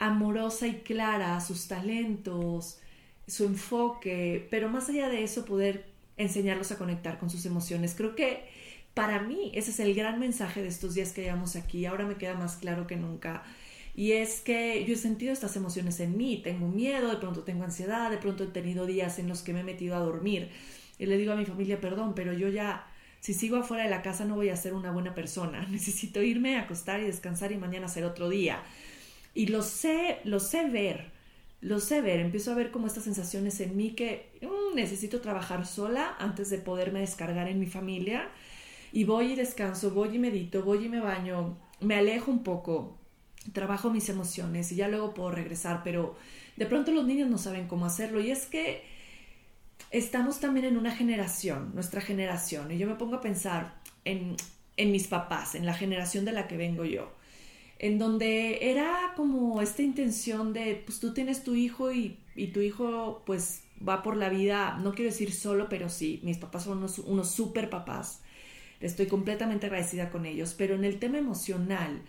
amorosa 0.00 0.66
y 0.66 0.78
clara 0.80 1.40
sus 1.40 1.68
talentos, 1.68 2.80
su 3.28 3.44
enfoque, 3.44 4.48
pero 4.50 4.68
más 4.68 4.88
allá 4.88 5.08
de 5.08 5.22
eso 5.22 5.44
poder 5.44 5.84
enseñarlos 6.16 6.72
a 6.72 6.76
conectar 6.76 7.20
con 7.20 7.30
sus 7.30 7.46
emociones. 7.46 7.94
Creo 7.94 8.16
que 8.16 8.48
para 8.94 9.20
mí 9.20 9.52
ese 9.54 9.70
es 9.70 9.78
el 9.78 9.94
gran 9.94 10.18
mensaje 10.18 10.60
de 10.60 10.68
estos 10.68 10.94
días 10.94 11.12
que 11.12 11.22
llevamos 11.22 11.54
aquí. 11.54 11.86
Ahora 11.86 12.04
me 12.04 12.16
queda 12.16 12.34
más 12.34 12.56
claro 12.56 12.88
que 12.88 12.96
nunca 12.96 13.44
y 13.96 14.12
es 14.12 14.42
que 14.42 14.84
yo 14.84 14.92
he 14.92 14.98
sentido 14.98 15.32
estas 15.32 15.56
emociones 15.56 16.00
en 16.00 16.18
mí, 16.18 16.42
tengo 16.44 16.68
miedo, 16.68 17.08
de 17.08 17.16
pronto 17.16 17.44
tengo 17.44 17.64
ansiedad, 17.64 18.10
de 18.10 18.18
pronto 18.18 18.44
he 18.44 18.48
tenido 18.48 18.84
días 18.84 19.18
en 19.18 19.26
los 19.26 19.40
que 19.40 19.54
me 19.54 19.60
he 19.60 19.64
metido 19.64 19.96
a 19.96 20.00
dormir. 20.00 20.50
Y 20.98 21.06
le 21.06 21.16
digo 21.16 21.32
a 21.32 21.36
mi 21.36 21.46
familia, 21.46 21.80
perdón, 21.80 22.14
pero 22.14 22.34
yo 22.34 22.50
ya, 22.50 22.86
si 23.20 23.32
sigo 23.32 23.56
afuera 23.56 23.84
de 23.84 23.90
la 23.90 24.02
casa 24.02 24.26
no 24.26 24.34
voy 24.34 24.50
a 24.50 24.56
ser 24.56 24.74
una 24.74 24.92
buena 24.92 25.14
persona. 25.14 25.66
Necesito 25.70 26.22
irme, 26.22 26.56
a 26.56 26.62
acostar 26.62 27.00
y 27.00 27.04
descansar 27.04 27.52
y 27.52 27.56
mañana 27.56 27.88
ser 27.88 28.04
otro 28.04 28.28
día. 28.28 28.62
Y 29.32 29.46
lo 29.46 29.62
sé, 29.62 30.18
lo 30.24 30.40
sé 30.40 30.68
ver, 30.68 31.10
lo 31.62 31.80
sé 31.80 32.02
ver. 32.02 32.20
Empiezo 32.20 32.52
a 32.52 32.54
ver 32.54 32.70
como 32.70 32.88
estas 32.88 33.04
sensaciones 33.04 33.58
en 33.60 33.78
mí 33.78 33.92
que 33.92 34.28
mm, 34.42 34.76
necesito 34.76 35.22
trabajar 35.22 35.64
sola 35.64 36.16
antes 36.18 36.50
de 36.50 36.58
poderme 36.58 37.00
descargar 37.00 37.48
en 37.48 37.58
mi 37.58 37.66
familia. 37.66 38.28
Y 38.92 39.04
voy 39.04 39.32
y 39.32 39.36
descanso, 39.36 39.92
voy 39.92 40.16
y 40.16 40.18
medito, 40.18 40.62
voy 40.62 40.84
y 40.84 40.88
me 40.90 41.00
baño, 41.00 41.56
me 41.80 41.94
alejo 41.94 42.30
un 42.30 42.44
poco, 42.44 42.98
trabajo 43.52 43.90
mis 43.90 44.08
emociones 44.08 44.72
y 44.72 44.76
ya 44.76 44.88
luego 44.88 45.14
puedo 45.14 45.30
regresar, 45.30 45.82
pero 45.84 46.16
de 46.56 46.66
pronto 46.66 46.92
los 46.92 47.06
niños 47.06 47.28
no 47.28 47.38
saben 47.38 47.68
cómo 47.68 47.86
hacerlo. 47.86 48.20
Y 48.20 48.30
es 48.30 48.46
que 48.46 48.82
estamos 49.90 50.40
también 50.40 50.66
en 50.66 50.76
una 50.76 50.90
generación, 50.94 51.72
nuestra 51.74 52.00
generación, 52.00 52.70
y 52.70 52.78
yo 52.78 52.86
me 52.86 52.96
pongo 52.96 53.16
a 53.16 53.20
pensar 53.20 53.74
en, 54.04 54.36
en 54.76 54.92
mis 54.92 55.06
papás, 55.06 55.54
en 55.54 55.66
la 55.66 55.74
generación 55.74 56.24
de 56.24 56.32
la 56.32 56.48
que 56.48 56.56
vengo 56.56 56.84
yo, 56.84 57.12
en 57.78 57.98
donde 57.98 58.70
era 58.70 59.12
como 59.16 59.60
esta 59.62 59.82
intención 59.82 60.52
de, 60.52 60.82
pues 60.84 61.00
tú 61.00 61.12
tienes 61.12 61.44
tu 61.44 61.54
hijo 61.54 61.92
y, 61.92 62.18
y 62.34 62.48
tu 62.48 62.60
hijo 62.60 63.22
pues 63.26 63.62
va 63.86 64.02
por 64.02 64.16
la 64.16 64.28
vida, 64.28 64.78
no 64.82 64.94
quiero 64.94 65.10
decir 65.10 65.32
solo, 65.32 65.68
pero 65.68 65.88
sí, 65.88 66.20
mis 66.22 66.38
papás 66.38 66.64
son 66.64 66.78
unos, 66.78 66.98
unos 66.98 67.30
super 67.30 67.68
papás, 67.68 68.22
estoy 68.80 69.06
completamente 69.06 69.66
agradecida 69.66 70.10
con 70.10 70.26
ellos, 70.26 70.54
pero 70.56 70.74
en 70.74 70.84
el 70.84 70.98
tema 70.98 71.18
emocional, 71.18 72.02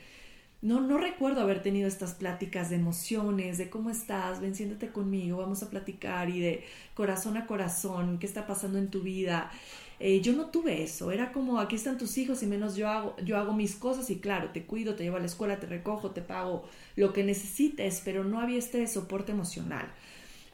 no, 0.61 0.81
no 0.81 0.97
recuerdo 0.97 1.41
haber 1.41 1.61
tenido 1.61 1.87
estas 1.87 2.13
pláticas 2.13 2.69
de 2.69 2.77
emociones, 2.77 3.57
de 3.57 3.69
cómo 3.69 3.89
estás, 3.89 4.39
ven, 4.41 4.55
siéntate 4.55 4.89
conmigo, 4.89 5.37
vamos 5.37 5.63
a 5.63 5.69
platicar 5.69 6.29
y 6.29 6.39
de 6.39 6.63
corazón 6.93 7.37
a 7.37 7.45
corazón, 7.45 8.19
qué 8.19 8.25
está 8.25 8.47
pasando 8.47 8.77
en 8.77 8.89
tu 8.89 9.01
vida. 9.01 9.51
Eh, 9.99 10.21
yo 10.21 10.33
no 10.33 10.47
tuve 10.47 10.83
eso, 10.83 11.11
era 11.11 11.31
como 11.31 11.59
aquí 11.59 11.75
están 11.75 11.97
tus 11.97 12.17
hijos 12.17 12.43
y 12.43 12.45
menos 12.47 12.75
yo 12.75 12.87
hago, 12.87 13.15
yo 13.23 13.37
hago 13.37 13.53
mis 13.53 13.75
cosas 13.75 14.09
y 14.09 14.19
claro, 14.19 14.51
te 14.51 14.65
cuido, 14.65 14.95
te 14.95 15.03
llevo 15.03 15.17
a 15.17 15.19
la 15.19 15.25
escuela, 15.25 15.59
te 15.59 15.67
recojo, 15.67 16.11
te 16.11 16.21
pago 16.21 16.67
lo 16.95 17.13
que 17.13 17.23
necesites, 17.23 18.01
pero 18.05 18.23
no 18.23 18.39
había 18.39 18.59
este 18.59 18.85
soporte 18.87 19.31
emocional. 19.31 19.91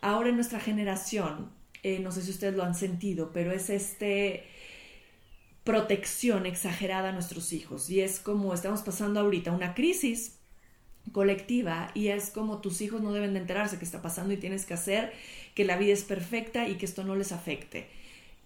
Ahora 0.02 0.30
en 0.30 0.36
nuestra 0.36 0.60
generación 0.60 1.50
eh, 1.84 2.00
no 2.00 2.14
sé 2.14 2.22
si 2.22 2.32
ustedes 2.32 2.56
lo 2.56 2.64
han 2.64 2.76
sentido, 2.76 3.32
pero 3.34 3.52
es 3.52 3.70
este 3.70 4.46
protección 5.64 6.46
exagerada 6.46 7.10
a 7.10 7.12
nuestros 7.12 7.54
hijos. 7.54 7.90
Y 7.90 8.02
es 8.02 8.20
como 8.20 8.54
estamos 8.54 8.82
pasando 8.82 9.20
ahorita 9.20 9.52
una 9.52 9.74
crisis 9.74 10.38
colectiva 11.12 11.92
y 11.94 12.08
es 12.08 12.30
como 12.30 12.60
tus 12.62 12.82
hijos 12.82 13.02
no 13.02 13.12
deben 13.12 13.34
de 13.34 13.42
enterarse 13.42 13.78
que 13.78 13.86
está 13.86 14.02
pasando 14.02 14.34
y 14.34 14.38
tienes 14.38 14.66
que 14.66 14.74
hacer 14.74 15.14
que 15.54 15.66
la 15.66 15.78
vida 15.78 15.94
es 15.94 16.04
perfecta 16.04 16.68
y 16.68 16.76
que 16.76 16.86
esto 16.86 17.04
no 17.04 17.16
les 17.16 17.32
afecte. 17.32 17.88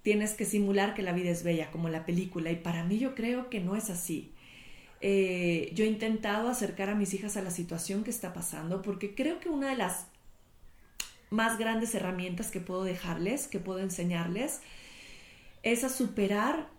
Tienes 0.01 0.33
que 0.33 0.45
simular 0.45 0.93
que 0.93 1.01
la 1.01 1.11
vida 1.11 1.29
es 1.29 1.43
bella, 1.43 1.69
como 1.71 1.89
la 1.89 2.05
película. 2.05 2.51
Y 2.51 2.55
para 2.55 2.83
mí 2.83 2.97
yo 2.97 3.13
creo 3.13 3.49
que 3.49 3.59
no 3.59 3.75
es 3.75 3.89
así. 3.89 4.31
Eh, 5.01 5.71
yo 5.73 5.83
he 5.85 5.87
intentado 5.87 6.49
acercar 6.49 6.89
a 6.89 6.95
mis 6.95 7.13
hijas 7.13 7.37
a 7.37 7.41
la 7.41 7.51
situación 7.51 8.03
que 8.03 8.09
está 8.09 8.33
pasando 8.33 8.81
porque 8.81 9.13
creo 9.13 9.39
que 9.39 9.49
una 9.49 9.69
de 9.69 9.75
las 9.75 10.07
más 11.29 11.59
grandes 11.59 11.93
herramientas 11.93 12.49
que 12.49 12.59
puedo 12.59 12.83
dejarles, 12.83 13.47
que 13.47 13.59
puedo 13.59 13.79
enseñarles, 13.79 14.61
es 15.61 15.83
a 15.83 15.89
superar 15.89 16.69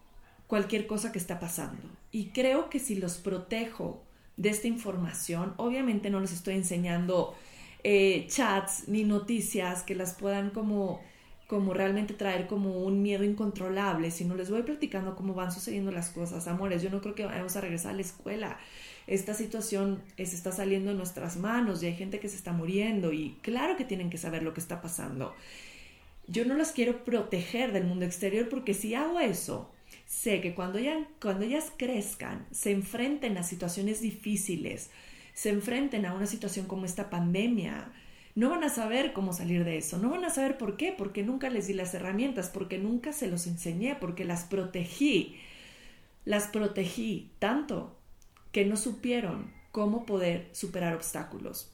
cualquier 0.48 0.88
cosa 0.88 1.12
que 1.12 1.18
está 1.18 1.38
pasando. 1.38 1.82
Y 2.10 2.30
creo 2.30 2.68
que 2.70 2.80
si 2.80 2.96
los 2.96 3.18
protejo 3.18 4.02
de 4.36 4.48
esta 4.48 4.66
información, 4.66 5.54
obviamente 5.58 6.10
no 6.10 6.18
les 6.18 6.32
estoy 6.32 6.54
enseñando 6.54 7.36
eh, 7.84 8.26
chats 8.28 8.88
ni 8.88 9.04
noticias 9.04 9.84
que 9.84 9.94
las 9.94 10.14
puedan 10.14 10.50
como 10.50 11.00
como 11.48 11.72
realmente 11.72 12.12
traer 12.12 12.46
como 12.46 12.84
un 12.84 13.00
miedo 13.00 13.24
incontrolable, 13.24 14.10
sino 14.10 14.34
les 14.34 14.50
voy 14.50 14.62
platicando 14.64 15.16
cómo 15.16 15.32
van 15.32 15.50
sucediendo 15.50 15.90
las 15.90 16.10
cosas. 16.10 16.46
Amores, 16.46 16.82
yo 16.82 16.90
no 16.90 17.00
creo 17.00 17.14
que 17.14 17.24
vayamos 17.24 17.56
a 17.56 17.62
regresar 17.62 17.92
a 17.92 17.94
la 17.94 18.02
escuela. 18.02 18.58
Esta 19.06 19.32
situación 19.32 20.02
se 20.18 20.24
está 20.24 20.52
saliendo 20.52 20.90
en 20.90 20.98
nuestras 20.98 21.38
manos 21.38 21.82
y 21.82 21.86
hay 21.86 21.94
gente 21.94 22.20
que 22.20 22.28
se 22.28 22.36
está 22.36 22.52
muriendo 22.52 23.14
y 23.14 23.38
claro 23.40 23.78
que 23.78 23.86
tienen 23.86 24.10
que 24.10 24.18
saber 24.18 24.42
lo 24.42 24.52
que 24.52 24.60
está 24.60 24.82
pasando. 24.82 25.34
Yo 26.26 26.44
no 26.44 26.52
las 26.52 26.72
quiero 26.72 27.02
proteger 27.02 27.72
del 27.72 27.84
mundo 27.84 28.04
exterior 28.04 28.50
porque 28.50 28.74
si 28.74 28.94
hago 28.94 29.18
eso, 29.18 29.70
sé 30.08 30.40
que 30.40 30.54
cuando, 30.54 30.80
cuando 31.20 31.44
ellas 31.44 31.70
crezcan, 31.76 32.46
se 32.50 32.72
enfrenten 32.72 33.36
a 33.36 33.42
situaciones 33.42 34.00
difíciles, 34.00 34.90
se 35.34 35.50
enfrenten 35.50 36.06
a 36.06 36.14
una 36.14 36.26
situación 36.26 36.66
como 36.66 36.86
esta 36.86 37.10
pandemia, 37.10 37.92
no 38.34 38.48
van 38.50 38.64
a 38.64 38.70
saber 38.70 39.12
cómo 39.12 39.34
salir 39.34 39.64
de 39.64 39.76
eso, 39.76 39.98
no 39.98 40.08
van 40.10 40.24
a 40.24 40.30
saber 40.30 40.56
por 40.56 40.76
qué, 40.76 40.94
porque 40.96 41.22
nunca 41.22 41.50
les 41.50 41.66
di 41.66 41.74
las 41.74 41.92
herramientas, 41.92 42.48
porque 42.48 42.78
nunca 42.78 43.12
se 43.12 43.28
los 43.28 43.46
enseñé, 43.46 43.96
porque 43.96 44.24
las 44.24 44.44
protegí, 44.44 45.36
las 46.24 46.46
protegí 46.46 47.30
tanto 47.38 47.94
que 48.50 48.64
no 48.64 48.76
supieron 48.76 49.52
cómo 49.72 50.06
poder 50.06 50.48
superar 50.52 50.94
obstáculos. 50.94 51.70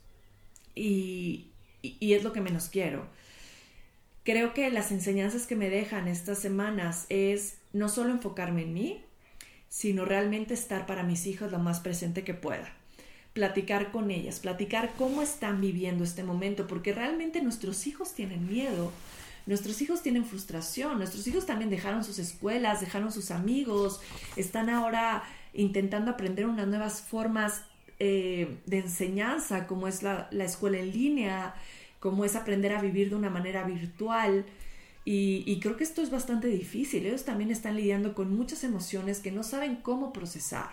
Y, 0.75 1.47
y, 1.83 2.15
es 2.15 2.25
lo 2.25 2.33
que 2.33 2.41
menos 2.41 2.69
quiero. 2.69 3.07
Creo 4.25 4.55
que 4.55 4.69
las 4.71 4.91
enseñanzas 4.91 5.47
que 5.47 5.55
me 5.55 5.71
dejan 5.71 6.09
estas 6.09 6.39
semanas 6.39 7.07
es 7.11 7.59
no 7.75 7.91
solo 7.91 8.13
enfocarme 8.13 8.63
en 8.63 8.73
mí, 8.73 9.05
sino 9.69 10.07
realmente 10.07 10.55
estar 10.55 10.87
para 10.87 11.03
mis 11.03 11.27
hijos 11.27 11.53
lo 11.53 11.59
más 11.59 11.81
presente 11.81 12.25
que 12.25 12.33
pueda 12.33 12.73
platicar 13.35 13.91
con 13.91 14.13
ellas, 14.13 14.39
platicar 14.39 14.93
cómo 14.97 15.21
están 15.21 15.61
viviendo 15.61 16.05
este 16.05 16.23
momento, 16.23 16.67
porque 16.69 16.93
realmente 16.93 17.43
nuestros 17.43 17.87
hijos 17.89 18.15
tienen 18.15 18.49
miedo, 18.49 18.93
nuestros 19.47 19.83
hijos 19.83 20.03
tienen 20.03 20.25
frustración, 20.25 20.99
nuestros 20.99 21.27
hijos 21.27 21.45
también 21.45 21.69
dejaron 21.69 22.05
sus 22.05 22.21
escuelas, 22.21 22.81
dejaron 22.81 23.11
sus 23.13 23.33
amigos, 23.33 24.01
están 24.37 24.71
ahora 24.71 25.25
intentando 25.53 26.13
aprender 26.13 26.47
unas 26.47 26.69
nuevas 26.69 27.03
formas 27.03 27.63
eh, 27.99 28.57
de 28.67 28.79
enseñanza, 28.79 29.67
como 29.67 29.89
es 29.89 30.05
la, 30.05 30.29
la, 30.31 30.45
escuela 30.45 30.79
en 30.79 30.93
línea, 30.93 31.55
como 31.99 32.25
es 32.25 32.37
aprender 32.37 32.73
a 32.73 32.81
vivir 32.81 33.11
de 33.11 33.17
una 33.17 33.31
manera 33.31 33.65
virtual. 33.65 34.47
Y, 35.07 35.61
creo 35.61 35.77
que 35.77 35.85
esto 35.85 36.01
es 36.01 36.11
bastante 36.11 36.49
difícil. 36.49 37.05
Ellos 37.05 37.25
también 37.25 37.51
están 37.51 37.77
lidiando 37.77 38.15
con 38.15 38.35
muchas 38.35 38.65
emociones 38.65 39.21
que 39.21 39.31
no 39.31 39.43
saben 39.43 39.77
cómo 39.77 40.13
procesar. 40.13 40.71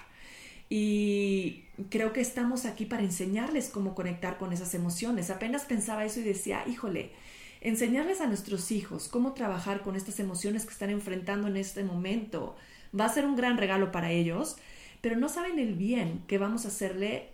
Y 0.69 1.65
creo 1.89 2.13
que 2.13 2.21
estamos 2.21 2.65
aquí 2.65 2.85
para 2.85 3.03
enseñarles 3.03 3.69
cómo 3.69 3.93
conectar 3.93 4.37
con 4.37 4.53
esas 4.53 4.73
emociones. 4.73 5.29
Apenas 5.29 5.65
pensaba 5.65 6.05
eso 6.05 6.21
y 6.21 6.23
decía, 6.23 6.63
híjole, 6.65 7.11
enseñarles 7.59 8.21
a 8.21 8.27
nuestros 8.27 8.71
hijos 8.71 9.09
cómo 9.09 9.33
trabajar 9.33 9.81
con 9.81 9.97
estas 9.97 10.19
emociones 10.21 10.65
que 10.65 10.71
están 10.71 10.89
enfrentando 10.89 11.47
en 11.47 11.57
este 11.57 11.83
momento 11.83 12.55
va 12.97 13.05
a 13.05 13.13
ser 13.13 13.25
un 13.25 13.35
gran 13.35 13.57
regalo 13.57 13.91
para 13.91 14.11
ellos, 14.11 14.55
pero 15.01 15.17
no 15.17 15.27
saben 15.27 15.59
el 15.59 15.75
bien 15.75 16.23
que 16.27 16.37
vamos 16.37 16.63
a 16.63 16.69
hacerle 16.69 17.29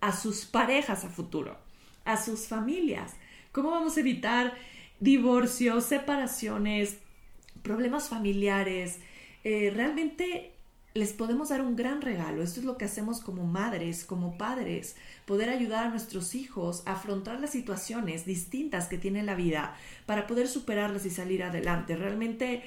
a 0.00 0.16
sus 0.16 0.44
parejas 0.44 1.04
a 1.04 1.08
futuro, 1.08 1.58
a 2.04 2.22
sus 2.22 2.46
familias. 2.46 3.14
¿Cómo 3.50 3.70
vamos 3.70 3.96
a 3.96 4.00
evitar 4.00 4.54
divorcios, 5.00 5.84
separaciones, 5.84 6.98
problemas 7.62 8.08
familiares? 8.08 8.98
Eh, 9.44 9.72
realmente 9.74 10.52
les 10.96 11.12
podemos 11.12 11.50
dar 11.50 11.60
un 11.60 11.76
gran 11.76 12.00
regalo. 12.00 12.42
Esto 12.42 12.60
es 12.60 12.66
lo 12.66 12.78
que 12.78 12.86
hacemos 12.86 13.20
como 13.20 13.44
madres, 13.44 14.04
como 14.04 14.38
padres, 14.38 14.96
poder 15.26 15.50
ayudar 15.50 15.86
a 15.86 15.90
nuestros 15.90 16.34
hijos 16.34 16.82
a 16.86 16.92
afrontar 16.92 17.38
las 17.38 17.50
situaciones 17.50 18.24
distintas 18.24 18.88
que 18.88 18.96
tiene 18.96 19.22
la 19.22 19.34
vida 19.34 19.76
para 20.06 20.26
poder 20.26 20.48
superarlas 20.48 21.04
y 21.04 21.10
salir 21.10 21.42
adelante. 21.42 21.96
Realmente 21.96 22.62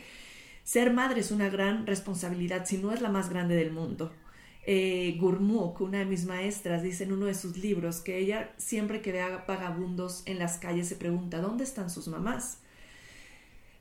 ser 0.63 0.93
madre 0.93 1.21
es 1.21 1.31
una 1.31 1.49
gran 1.49 1.87
responsabilidad, 1.87 2.65
si 2.65 2.77
no 2.77 2.91
es 2.91 3.01
la 3.01 3.09
más 3.09 3.29
grande 3.29 3.55
del 3.55 3.71
mundo. 3.71 4.11
Eh, 4.71 5.17
Gurmukh, 5.19 5.81
una 5.81 5.97
de 5.97 6.05
mis 6.05 6.25
maestras, 6.25 6.83
dice 6.83 7.03
en 7.03 7.11
uno 7.11 7.25
de 7.25 7.33
sus 7.33 7.57
libros 7.57 8.01
que 8.01 8.19
ella 8.19 8.53
siempre 8.57 9.01
que 9.01 9.11
vea 9.11 9.43
vagabundos 9.47 10.21
en 10.27 10.37
las 10.37 10.59
calles 10.59 10.87
se 10.87 10.95
pregunta 10.95 11.39
¿dónde 11.39 11.63
están 11.63 11.89
sus 11.89 12.07
mamás? 12.07 12.59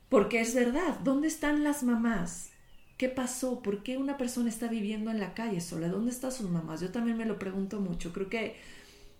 Porque 0.09 0.41
es 0.41 0.55
verdad, 0.55 0.97
¿dónde 1.03 1.27
están 1.27 1.63
las 1.63 1.83
mamás? 1.83 2.49
¿Qué 2.97 3.07
pasó? 3.07 3.61
¿Por 3.61 3.83
qué 3.83 3.99
una 3.99 4.17
persona 4.17 4.49
está 4.49 4.67
viviendo 4.67 5.11
en 5.11 5.19
la 5.19 5.35
calle 5.35 5.61
sola? 5.61 5.89
¿Dónde 5.89 6.09
están 6.09 6.31
sus 6.31 6.49
mamás? 6.49 6.81
Yo 6.81 6.89
también 6.89 7.17
me 7.17 7.25
lo 7.25 7.37
pregunto 7.37 7.79
mucho. 7.79 8.11
Creo 8.11 8.27
que 8.27 8.55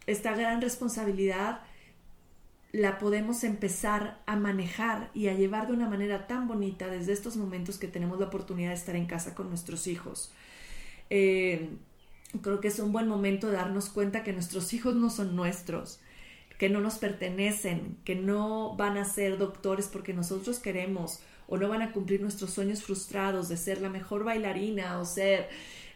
esta 0.08 0.36
gran 0.36 0.62
responsabilidad 0.62 1.62
la 2.72 2.98
podemos 2.98 3.44
empezar 3.44 4.18
a 4.26 4.36
manejar 4.38 5.12
y 5.14 5.28
a 5.28 5.36
llevar 5.36 5.68
de 5.68 5.74
una 5.74 5.88
manera 5.88 6.26
tan 6.26 6.48
bonita 6.48 6.88
desde 6.88 7.14
estos 7.14 7.38
momentos 7.38 7.78
que 7.78 7.88
tenemos 7.88 8.20
la 8.20 8.26
oportunidad 8.26 8.70
de 8.70 8.76
estar 8.76 8.96
en 8.96 9.06
casa 9.06 9.36
con 9.36 9.50
nuestros 9.50 9.86
hijos. 9.86 10.32
Eh, 11.10 11.70
creo 12.42 12.60
que 12.60 12.68
es 12.68 12.80
un 12.80 12.92
buen 12.92 13.08
momento 13.08 13.48
de 13.48 13.54
darnos 13.54 13.90
cuenta 13.90 14.24
que 14.24 14.34
nuestros 14.34 14.74
hijos 14.74 14.96
no 14.96 15.10
son 15.10 15.36
nuestros, 15.36 16.00
que 16.58 16.70
no 16.70 16.82
nos 16.82 16.98
pertenecen, 16.98 17.98
que 18.04 18.16
no 18.16 18.76
van 18.76 18.98
a 18.98 19.06
ser 19.06 19.38
doctores 19.38 19.88
porque 19.88 20.14
nosotros 20.14 20.60
queremos 20.60 21.22
o 21.48 21.58
no 21.58 21.68
van 21.68 21.82
a 21.82 21.92
cumplir 21.92 22.22
nuestros 22.22 22.52
sueños 22.52 22.84
frustrados 22.84 23.50
de 23.50 23.58
ser 23.58 23.82
la 23.82 23.90
mejor 23.90 24.24
bailarina 24.24 25.00
o 25.00 25.06
ser 25.06 25.50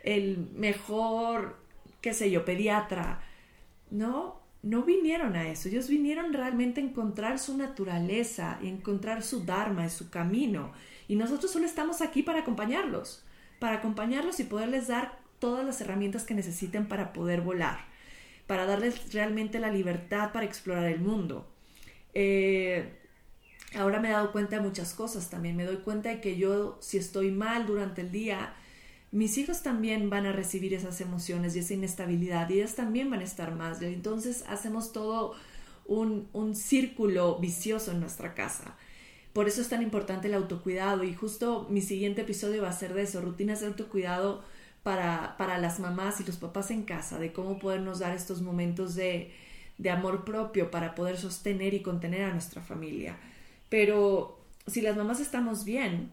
el 0.04 0.50
mejor, 0.56 1.58
qué 2.02 2.14
sé 2.14 2.32
yo, 2.32 2.44
pediatra. 2.44 3.22
No, 3.92 4.42
no 4.64 4.84
vinieron 4.84 5.36
a 5.36 5.50
eso, 5.50 5.70
ellos 5.70 5.90
vinieron 5.90 6.34
realmente 6.34 6.82
a 6.82 6.84
encontrar 6.84 7.38
su 7.38 7.56
naturaleza 7.56 8.58
y 8.64 8.68
encontrar 8.68 9.22
su 9.22 9.46
dharma 9.46 9.86
y 9.86 9.90
su 9.90 10.10
camino. 10.10 10.72
Y 11.08 11.16
nosotros 11.16 11.52
solo 11.52 11.66
estamos 11.66 12.02
aquí 12.02 12.24
para 12.24 12.40
acompañarlos, 12.40 13.24
para 13.60 13.78
acompañarlos 13.78 14.40
y 14.40 14.44
poderles 14.44 14.88
dar 14.88 15.20
todas 15.40 15.66
las 15.66 15.82
herramientas 15.82 16.24
que 16.24 16.34
necesiten 16.34 16.88
para 16.88 17.14
poder 17.14 17.42
volar, 17.42 17.86
para 18.48 18.66
darles 18.66 19.14
realmente 19.14 19.60
la 19.60 19.72
libertad 19.72 20.32
para 20.32 20.46
explorar 20.46 20.86
el 20.86 21.00
mundo. 21.00 21.52
Eh, 22.14 23.00
ahora 23.76 24.00
me 24.00 24.10
he 24.10 24.12
dado 24.12 24.32
cuenta 24.32 24.58
de 24.58 24.62
muchas 24.62 24.94
cosas 24.94 25.30
también. 25.30 25.56
Me 25.56 25.66
doy 25.66 25.78
cuenta 25.78 26.10
de 26.10 26.22
que 26.22 26.38
yo, 26.38 26.78
si 26.82 26.98
estoy 26.98 27.32
mal 27.32 27.66
durante 27.66 28.02
el 28.02 28.12
día, 28.12 28.54
mis 29.12 29.38
hijos 29.38 29.62
también 29.62 30.10
van 30.10 30.26
a 30.26 30.32
recibir 30.32 30.74
esas 30.74 31.00
emociones 31.02 31.56
y 31.56 31.60
esa 31.60 31.74
inestabilidad 31.74 32.50
y 32.50 32.56
ellas 32.56 32.76
también 32.76 33.10
van 33.10 33.20
a 33.20 33.26
estar 33.26 33.54
más. 33.54 33.82
Entonces 33.82 34.44
hacemos 34.48 34.92
todo 34.92 35.36
un, 35.86 36.30
un 36.34 36.56
círculo 36.56 37.38
vicioso 37.40 37.92
en 37.92 38.00
nuestra 38.00 38.34
casa. 38.34 38.76
Por 39.34 39.48
eso 39.48 39.62
es 39.62 39.70
tan 39.70 39.82
importante 39.82 40.28
el 40.28 40.36
autocuidado 40.36 41.04
y 41.04 41.14
justo 41.14 41.68
mi 41.70 41.82
siguiente 41.82 42.22
episodio 42.22 42.62
va 42.62 42.70
a 42.70 42.74
ser 42.74 42.94
de 42.94 43.02
eso, 43.02 43.20
rutinas 43.20 43.62
de 43.62 43.68
autocuidado 43.68 44.44
para, 44.84 45.36
para 45.38 45.58
las 45.58 45.80
mamás 45.80 46.22
y 46.22 46.24
los 46.24 46.38
papás 46.38 46.70
en 46.70 46.84
casa, 46.84 47.18
de 47.18 47.34
cómo 47.34 47.58
podernos 47.58 48.00
dar 48.00 48.16
estos 48.16 48.42
momentos 48.42 48.94
de, 48.94 49.32
de 49.78 49.90
amor 49.90 50.24
propio 50.24 50.70
para 50.70 50.94
poder 50.94 51.18
sostener 51.18 51.74
y 51.74 51.82
contener 51.82 52.24
a 52.24 52.32
nuestra 52.32 52.62
familia. 52.62 53.18
Pero 53.70 54.40
si 54.68 54.82
las 54.82 54.96
mamás 54.96 55.20
estamos 55.20 55.66
bien 55.66 56.12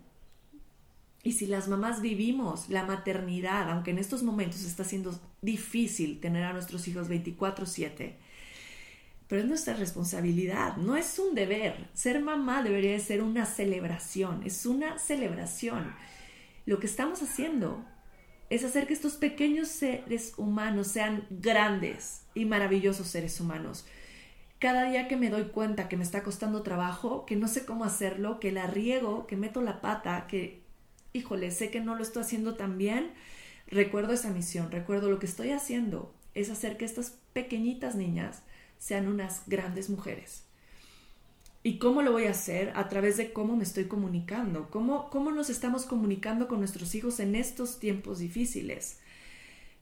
y 1.22 1.32
si 1.32 1.46
las 1.46 1.68
mamás 1.68 2.00
vivimos 2.00 2.70
la 2.70 2.84
maternidad, 2.84 3.70
aunque 3.70 3.90
en 3.90 3.98
estos 3.98 4.22
momentos 4.22 4.62
está 4.62 4.84
siendo 4.84 5.18
difícil 5.42 6.20
tener 6.20 6.44
a 6.44 6.52
nuestros 6.54 6.88
hijos 6.88 7.08
24/7, 7.08 8.14
pero 9.30 9.40
es 9.40 9.48
nuestra 9.48 9.72
responsabilidad, 9.72 10.76
no 10.76 10.96
es 10.96 11.18
un 11.18 11.34
deber. 11.34 11.88
Ser 11.94 12.20
mamá 12.20 12.62
debería 12.62 12.98
ser 13.00 13.22
una 13.22 13.46
celebración, 13.46 14.42
es 14.44 14.66
una 14.66 14.98
celebración. 14.98 15.94
Lo 16.66 16.78
que 16.80 16.86
estamos 16.86 17.22
haciendo 17.22 17.82
es 18.50 18.64
hacer 18.64 18.86
que 18.86 18.92
estos 18.92 19.14
pequeños 19.14 19.68
seres 19.68 20.34
humanos 20.36 20.88
sean 20.88 21.26
grandes 21.30 22.26
y 22.34 22.44
maravillosos 22.44 23.06
seres 23.06 23.40
humanos 23.40 23.86
cada 24.60 24.90
día 24.90 25.08
que 25.08 25.16
me 25.16 25.30
doy 25.30 25.44
cuenta 25.44 25.88
que 25.88 25.96
me 25.96 26.04
está 26.04 26.22
costando 26.22 26.62
trabajo, 26.62 27.24
que 27.24 27.34
no 27.34 27.48
sé 27.48 27.64
cómo 27.64 27.84
hacerlo, 27.84 28.38
que 28.38 28.52
la 28.52 28.66
riego, 28.66 29.26
que 29.26 29.36
meto 29.36 29.62
la 29.62 29.80
pata, 29.80 30.26
que, 30.28 30.62
híjole, 31.14 31.50
sé 31.50 31.70
que 31.70 31.80
no 31.80 31.96
lo 31.96 32.02
estoy 32.02 32.22
haciendo 32.22 32.56
tan 32.56 32.76
bien, 32.76 33.10
recuerdo 33.68 34.12
esa 34.12 34.28
misión, 34.28 34.70
recuerdo 34.70 35.10
lo 35.10 35.18
que 35.18 35.24
estoy 35.24 35.50
haciendo 35.50 36.14
es 36.34 36.50
hacer 36.50 36.76
que 36.76 36.84
estas 36.84 37.18
pequeñitas 37.32 37.94
niñas 37.94 38.42
sean 38.80 39.06
unas 39.06 39.42
grandes 39.46 39.88
mujeres. 39.88 40.42
¿Y 41.62 41.78
cómo 41.78 42.02
lo 42.02 42.10
voy 42.10 42.24
a 42.24 42.32
hacer? 42.32 42.72
A 42.74 42.88
través 42.88 43.16
de 43.16 43.32
cómo 43.32 43.54
me 43.54 43.62
estoy 43.62 43.84
comunicando, 43.84 44.68
cómo, 44.70 45.08
cómo 45.10 45.30
nos 45.30 45.50
estamos 45.50 45.84
comunicando 45.84 46.48
con 46.48 46.58
nuestros 46.58 46.96
hijos 46.96 47.20
en 47.20 47.36
estos 47.36 47.78
tiempos 47.78 48.18
difíciles 48.18 48.98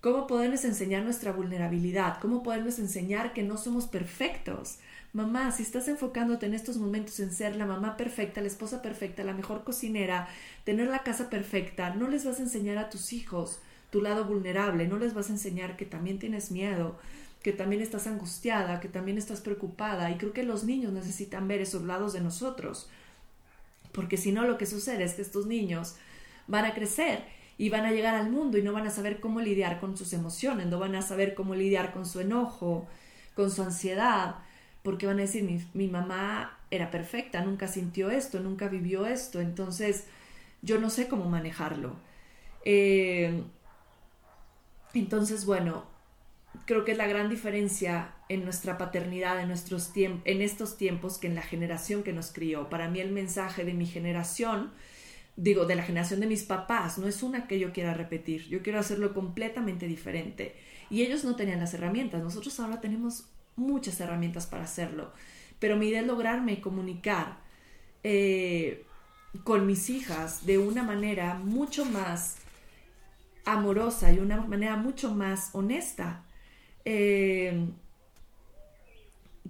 cómo 0.01 0.27
poderles 0.27 0.65
enseñar 0.65 1.03
nuestra 1.03 1.33
vulnerabilidad, 1.33 2.21
cómo 2.21 2.43
poderles 2.43 2.79
enseñar 2.79 3.33
que 3.33 3.43
no 3.43 3.57
somos 3.57 3.87
perfectos. 3.87 4.79
Mamá, 5.13 5.51
si 5.53 5.63
estás 5.63 5.89
enfocándote 5.89 6.47
en 6.47 6.55
estos 6.55 6.77
momentos 6.77 7.19
en 7.21 7.33
ser 7.33 7.57
la 7.57 7.67
mamá 7.67 7.97
perfecta, 7.97 8.41
la 8.41 8.47
esposa 8.47 8.83
perfecta, 8.83 9.25
la 9.25 9.33
mejor 9.33 9.65
cocinera, 9.65 10.29
tener 10.65 10.89
la 10.89 11.03
casa 11.03 11.31
perfecta, 11.31 11.95
no 11.95 12.09
les 12.09 12.25
vas 12.25 12.39
a 12.39 12.43
enseñar 12.43 12.79
a 12.79 12.91
tus 12.91 13.13
hijos 13.13 13.61
tu 13.91 14.03
lado 14.03 14.27
vulnerable, 14.27 14.87
no 14.87 14.99
les 14.99 15.15
vas 15.15 15.31
a 15.31 15.33
enseñar 15.33 15.77
que 15.77 15.87
también 15.87 16.19
tienes 16.19 16.51
miedo, 16.51 16.99
que 17.43 17.53
también 17.53 17.83
estás 17.83 18.07
angustiada, 18.07 18.81
que 18.81 18.89
también 18.89 19.19
estás 19.19 19.41
preocupada. 19.41 20.11
Y 20.11 20.17
creo 20.17 20.33
que 20.33 20.43
los 20.43 20.65
niños 20.65 20.93
necesitan 20.93 21.49
ver 21.49 21.61
esos 21.61 21.83
lados 21.83 22.13
de 22.13 22.21
nosotros. 22.21 22.89
Porque 23.93 24.17
si 24.17 24.33
no, 24.33 24.45
lo 24.45 24.59
que 24.59 24.67
sucede 24.67 25.05
es 25.05 25.15
que 25.15 25.23
estos 25.23 25.47
niños 25.47 25.97
van 26.47 26.65
a 26.65 26.75
crecer 26.75 27.25
y 27.57 27.71
van 27.71 27.85
a 27.85 27.91
llegar 27.91 28.15
al 28.15 28.31
mundo 28.31 28.59
y 28.59 28.63
no 28.63 28.73
van 28.73 28.87
a 28.87 28.91
saber 28.91 29.21
cómo 29.21 29.41
lidiar 29.41 29.81
con 29.81 29.97
sus 29.97 30.13
emociones, 30.13 30.67
no 30.67 30.79
van 30.79 30.95
a 30.95 31.03
saber 31.03 31.35
cómo 31.35 31.55
lidiar 31.55 31.93
con 31.93 32.07
su 32.07 32.21
enojo, 32.21 32.87
con 33.35 33.51
su 33.51 33.63
ansiedad, 33.63 34.37
porque 34.83 35.07
van 35.07 35.19
a 35.19 35.23
decir, 35.23 35.67
mi, 35.75 35.89
mamá 35.89 36.59
era 36.71 36.91
perfecta, 36.91 37.43
nunca 37.43 37.67
sintió 37.67 38.11
esto, 38.11 38.41
nunca 38.41 38.69
vivió 38.69 39.07
esto, 39.07 39.41
entonces 39.41 40.07
yo 40.63 40.81
no 40.81 40.89
sé 40.89 41.09
cómo 41.09 41.29
manejarlo. 41.29 41.97
Eh, 42.65 43.43
entonces, 44.95 45.45
bueno, 45.45 45.85
creo 46.65 46.85
que 46.85 46.93
es 46.93 46.99
la 46.99 47.07
gran 47.07 47.29
diferencia 47.29 48.15
en 48.29 48.45
nuestra 48.45 48.79
paternidad, 48.79 49.41
en, 49.41 49.49
nuestros 49.49 49.93
en 49.95 50.43
estos 50.43 50.77
tiempos, 50.77 51.19
que 51.19 51.27
en 51.27 51.35
la 51.35 51.43
generación 51.43 52.03
que 52.03 52.13
nos 52.13 52.33
crió. 52.33 52.69
Para 52.69 52.89
mí 52.89 53.01
el 53.01 53.13
mensaje 53.13 53.65
de 53.65 53.75
mi 53.75 53.87
generación 53.87 54.71
digo, 55.39 55.67
de 55.67 55.77
la 55.77 55.85
generación 55.85 56.19
de 56.19 56.27
mis 56.27 56.43
papás, 56.43 56.99
no 56.99 57.07
es 57.07 57.23
una 57.23 57.47
que 57.47 57.61
yo 57.61 57.73
quiera 57.73 57.95
repetir, 57.95 58.49
yo 58.49 58.61
quiero 58.61 58.81
hacerlo 58.81 59.15
completamente 59.15 59.87
diferente. 59.87 60.57
Y 60.91 61.03
ellos 61.03 61.25
no 61.25 61.37
tenían 61.37 61.61
las 61.61 61.75
herramientas, 61.75 62.23
nosotros 62.23 62.59
ahora 62.59 62.81
tenemos 62.81 63.25
muchas 63.55 64.01
herramientas 64.01 64.47
para 64.47 64.65
hacerlo, 64.65 65.13
pero 65.61 65.77
mi 65.77 65.89
idea 65.89 66.01
es 66.01 66.07
lograrme 66.07 66.61
comunicar 66.61 67.39
eh, 68.03 68.85
con 69.45 69.67
mis 69.67 69.91
hijas 69.91 70.45
de 70.45 70.59
una 70.59 70.83
manera 70.83 71.35
mucho 71.35 71.85
más 71.85 72.37
amorosa 73.45 74.13
y 74.13 74.19
una 74.19 74.41
manera 74.41 74.77
mucho 74.77 75.15
más 75.15 75.51
honesta. 75.53 76.25
Eh, 76.91 77.53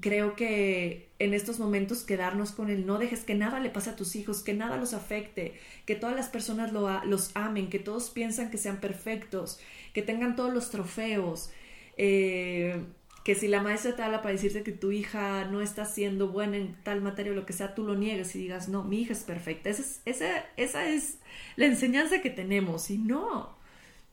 creo 0.01 0.35
que 0.35 1.09
en 1.21 1.35
estos 1.35 1.61
momentos 1.61 2.03
quedarnos 2.03 2.51
con 2.51 2.69
el 2.69 2.85
no 2.85 2.99
dejes 2.99 3.23
que 3.23 3.37
nada 3.37 3.61
le 3.61 3.71
pase 3.71 3.91
a 3.91 3.97
tus 3.97 4.17
hijos, 4.17 4.43
que 4.43 4.55
nada 4.55 4.77
los 4.77 4.93
afecte, 4.93 5.55
que 5.87 5.95
todas 5.95 6.17
las 6.17 6.29
personas 6.29 6.73
los 6.73 7.31
amen, 7.35 7.71
que 7.71 7.79
todos 7.79 8.11
piensan 8.11 8.51
que 8.51 8.59
sean 8.59 8.81
perfectos, 8.81 9.61
que 9.95 10.03
tengan 10.03 10.35
todos 10.35 10.53
los 10.53 10.71
trofeos, 10.71 11.51
eh, 11.97 12.83
que 13.25 13.37
si 13.37 13.47
la 13.47 13.63
maestra 13.63 13.95
te 13.95 14.03
habla 14.03 14.21
para 14.21 14.33
decirte 14.33 14.65
que 14.65 14.73
tu 14.73 14.91
hija 14.91 15.45
no 15.45 15.61
está 15.61 15.85
siendo 15.85 16.33
buena 16.33 16.57
en 16.57 16.75
tal 16.83 17.01
materia 17.03 17.31
o 17.31 17.37
lo 17.37 17.47
que 17.47 17.53
sea, 17.53 17.73
tú 17.77 17.85
lo 17.85 17.95
niegues 17.95 18.35
y 18.35 18.41
digas, 18.41 18.69
no, 18.69 18.83
mi 18.83 19.03
hija 19.03 19.13
es 19.13 19.23
perfecta. 19.23 19.71
Esa 19.71 19.83
es, 19.83 20.01
esa, 20.07 20.45
esa 20.57 20.89
es 20.89 21.19
la 21.55 21.67
enseñanza 21.67 22.21
que 22.21 22.31
tenemos 22.31 22.91
y 22.91 22.99
no, 22.99 23.57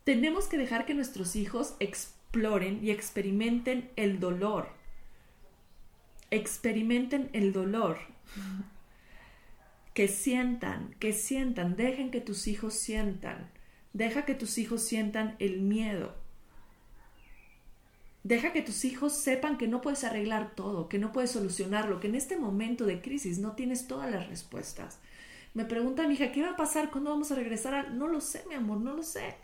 tenemos 0.03 0.45
que 0.45 0.59
dejar 0.59 0.85
que 0.85 0.93
nuestros 0.93 1.35
hijos 1.35 1.75
y 2.81 2.91
experimenten 2.91 3.89
el 3.95 4.19
dolor 4.19 4.75
experimenten 6.31 7.29
el 7.33 7.53
dolor, 7.53 7.97
que 9.93 10.07
sientan, 10.07 10.93
que 10.99 11.13
sientan, 11.13 11.75
dejen 11.75 12.11
que 12.11 12.21
tus 12.21 12.47
hijos 12.47 12.73
sientan, 12.73 13.49
deja 13.93 14.25
que 14.25 14.35
tus 14.35 14.57
hijos 14.57 14.83
sientan 14.83 15.35
el 15.39 15.61
miedo. 15.61 16.15
Deja 18.23 18.51
que 18.51 18.63
tus 18.63 18.85
hijos 18.85 19.15
sepan 19.15 19.55
que 19.57 19.67
no 19.67 19.81
puedes 19.81 20.03
arreglar 20.03 20.55
todo, 20.55 20.89
que 20.89 20.97
no 20.97 21.11
puedes 21.11 21.29
solucionarlo, 21.29 21.99
que 21.99 22.07
en 22.07 22.15
este 22.15 22.37
momento 22.37 22.85
de 22.85 22.99
crisis 22.99 23.37
no 23.37 23.51
tienes 23.51 23.87
todas 23.87 24.09
las 24.09 24.27
respuestas. 24.27 24.97
Me 25.53 25.63
pregunta 25.63 26.07
mi 26.07 26.15
hija, 26.15 26.31
¿qué 26.31 26.41
va 26.41 26.51
a 26.51 26.57
pasar? 26.57 26.89
¿Cuándo 26.89 27.11
vamos 27.11 27.31
a 27.31 27.35
regresar? 27.35 27.91
No 27.91 28.07
lo 28.07 28.19
sé, 28.19 28.43
mi 28.49 28.55
amor, 28.55 28.79
no 28.81 28.95
lo 28.95 29.03
sé. 29.03 29.35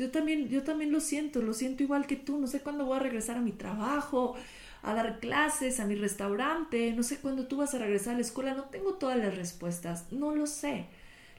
Yo 0.00 0.10
también, 0.10 0.48
yo 0.48 0.62
también 0.62 0.92
lo 0.92 1.00
siento, 1.00 1.42
lo 1.42 1.52
siento 1.52 1.82
igual 1.82 2.06
que 2.06 2.16
tú. 2.16 2.38
No 2.38 2.46
sé 2.46 2.60
cuándo 2.60 2.86
voy 2.86 2.96
a 2.96 3.00
regresar 3.00 3.36
a 3.36 3.42
mi 3.42 3.52
trabajo, 3.52 4.34
a 4.82 4.94
dar 4.94 5.20
clases, 5.20 5.78
a 5.78 5.84
mi 5.84 5.94
restaurante, 5.94 6.94
no 6.94 7.02
sé 7.02 7.18
cuándo 7.18 7.46
tú 7.46 7.58
vas 7.58 7.74
a 7.74 7.78
regresar 7.78 8.14
a 8.14 8.16
la 8.16 8.22
escuela, 8.22 8.54
no 8.54 8.64
tengo 8.64 8.94
todas 8.94 9.18
las 9.18 9.36
respuestas, 9.36 10.10
no 10.10 10.34
lo 10.34 10.46
sé. 10.46 10.86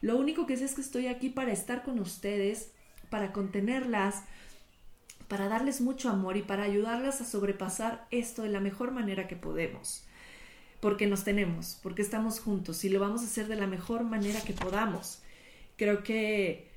Lo 0.01 0.15
único 0.15 0.45
que 0.45 0.57
sé 0.57 0.65
es 0.65 0.75
que 0.75 0.81
estoy 0.81 1.07
aquí 1.07 1.29
para 1.29 1.51
estar 1.51 1.81
con 1.81 1.99
ustedes, 1.99 2.69
para 3.09 3.33
contenerlas, 3.33 4.25
para 5.27 5.47
darles 5.47 5.81
mucho 5.81 6.09
amor 6.09 6.37
y 6.37 6.43
para 6.43 6.61
ayudarlas 6.61 7.19
a 7.19 7.25
sobrepasar 7.25 8.05
esto 8.11 8.43
de 8.43 8.49
la 8.49 8.59
mejor 8.59 8.91
manera 8.91 9.27
que 9.27 9.35
podemos. 9.35 10.03
Porque 10.81 11.07
nos 11.07 11.23
tenemos, 11.23 11.79
porque 11.81 12.03
estamos 12.03 12.39
juntos 12.39 12.85
y 12.85 12.89
lo 12.89 12.99
vamos 12.99 13.21
a 13.21 13.25
hacer 13.25 13.47
de 13.47 13.55
la 13.55 13.65
mejor 13.65 14.03
manera 14.03 14.39
que 14.41 14.53
podamos. 14.53 15.23
Creo 15.77 16.03
que 16.03 16.70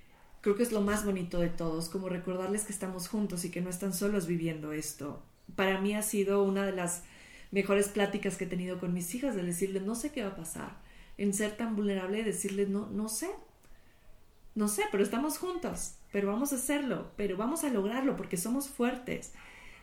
creo 0.45 0.57
que 0.57 0.63
es 0.63 0.73
lo 0.73 0.83
más 0.83 1.07
bonito 1.07 1.41
de 1.41 1.49
todos, 1.49 1.89
como 1.89 2.11
recordarles 2.11 2.65
que 2.65 2.73
estamos 2.73 3.09
juntos 3.09 3.47
y 3.47 3.51
que 3.51 3.63
no 3.63 3.71
están 3.71 3.95
solos 3.95 4.27
viviendo 4.27 4.75
esto. 4.75 5.23
Para 5.57 5.81
mí 5.81 5.95
ha 5.95 6.03
sido 6.03 6.43
una 6.43 6.67
de 6.67 6.73
las 6.73 7.03
mejores 7.51 7.89
pláticas 7.89 8.37
que 8.37 8.45
he 8.45 8.47
tenido 8.47 8.79
con 8.79 8.93
mis 8.93 9.15
hijas, 9.15 9.35
de 9.35 9.43
decirles, 9.43 9.85
no 9.85 9.95
sé 9.95 10.13
qué 10.13 10.23
va 10.23 10.33
a 10.33 10.37
pasar, 10.37 10.77
en 11.17 11.33
ser 11.33 11.57
tan 11.57 11.75
vulnerable 11.77 12.23
decirles, 12.23 12.69
no, 12.69 12.91
no 12.91 13.09
sé, 13.09 13.31
no 14.55 14.69
sé, 14.69 14.83
pero 14.91 15.03
estamos 15.03 15.39
juntos, 15.39 15.95
pero 16.13 16.29
vamos 16.31 16.53
a 16.53 16.57
hacerlo, 16.57 17.13
pero 17.17 17.39
vamos 17.39 17.65
a 17.65 17.71
lograrlo 17.71 18.15
porque 18.15 18.37
somos 18.37 18.69
fuertes, 18.69 19.33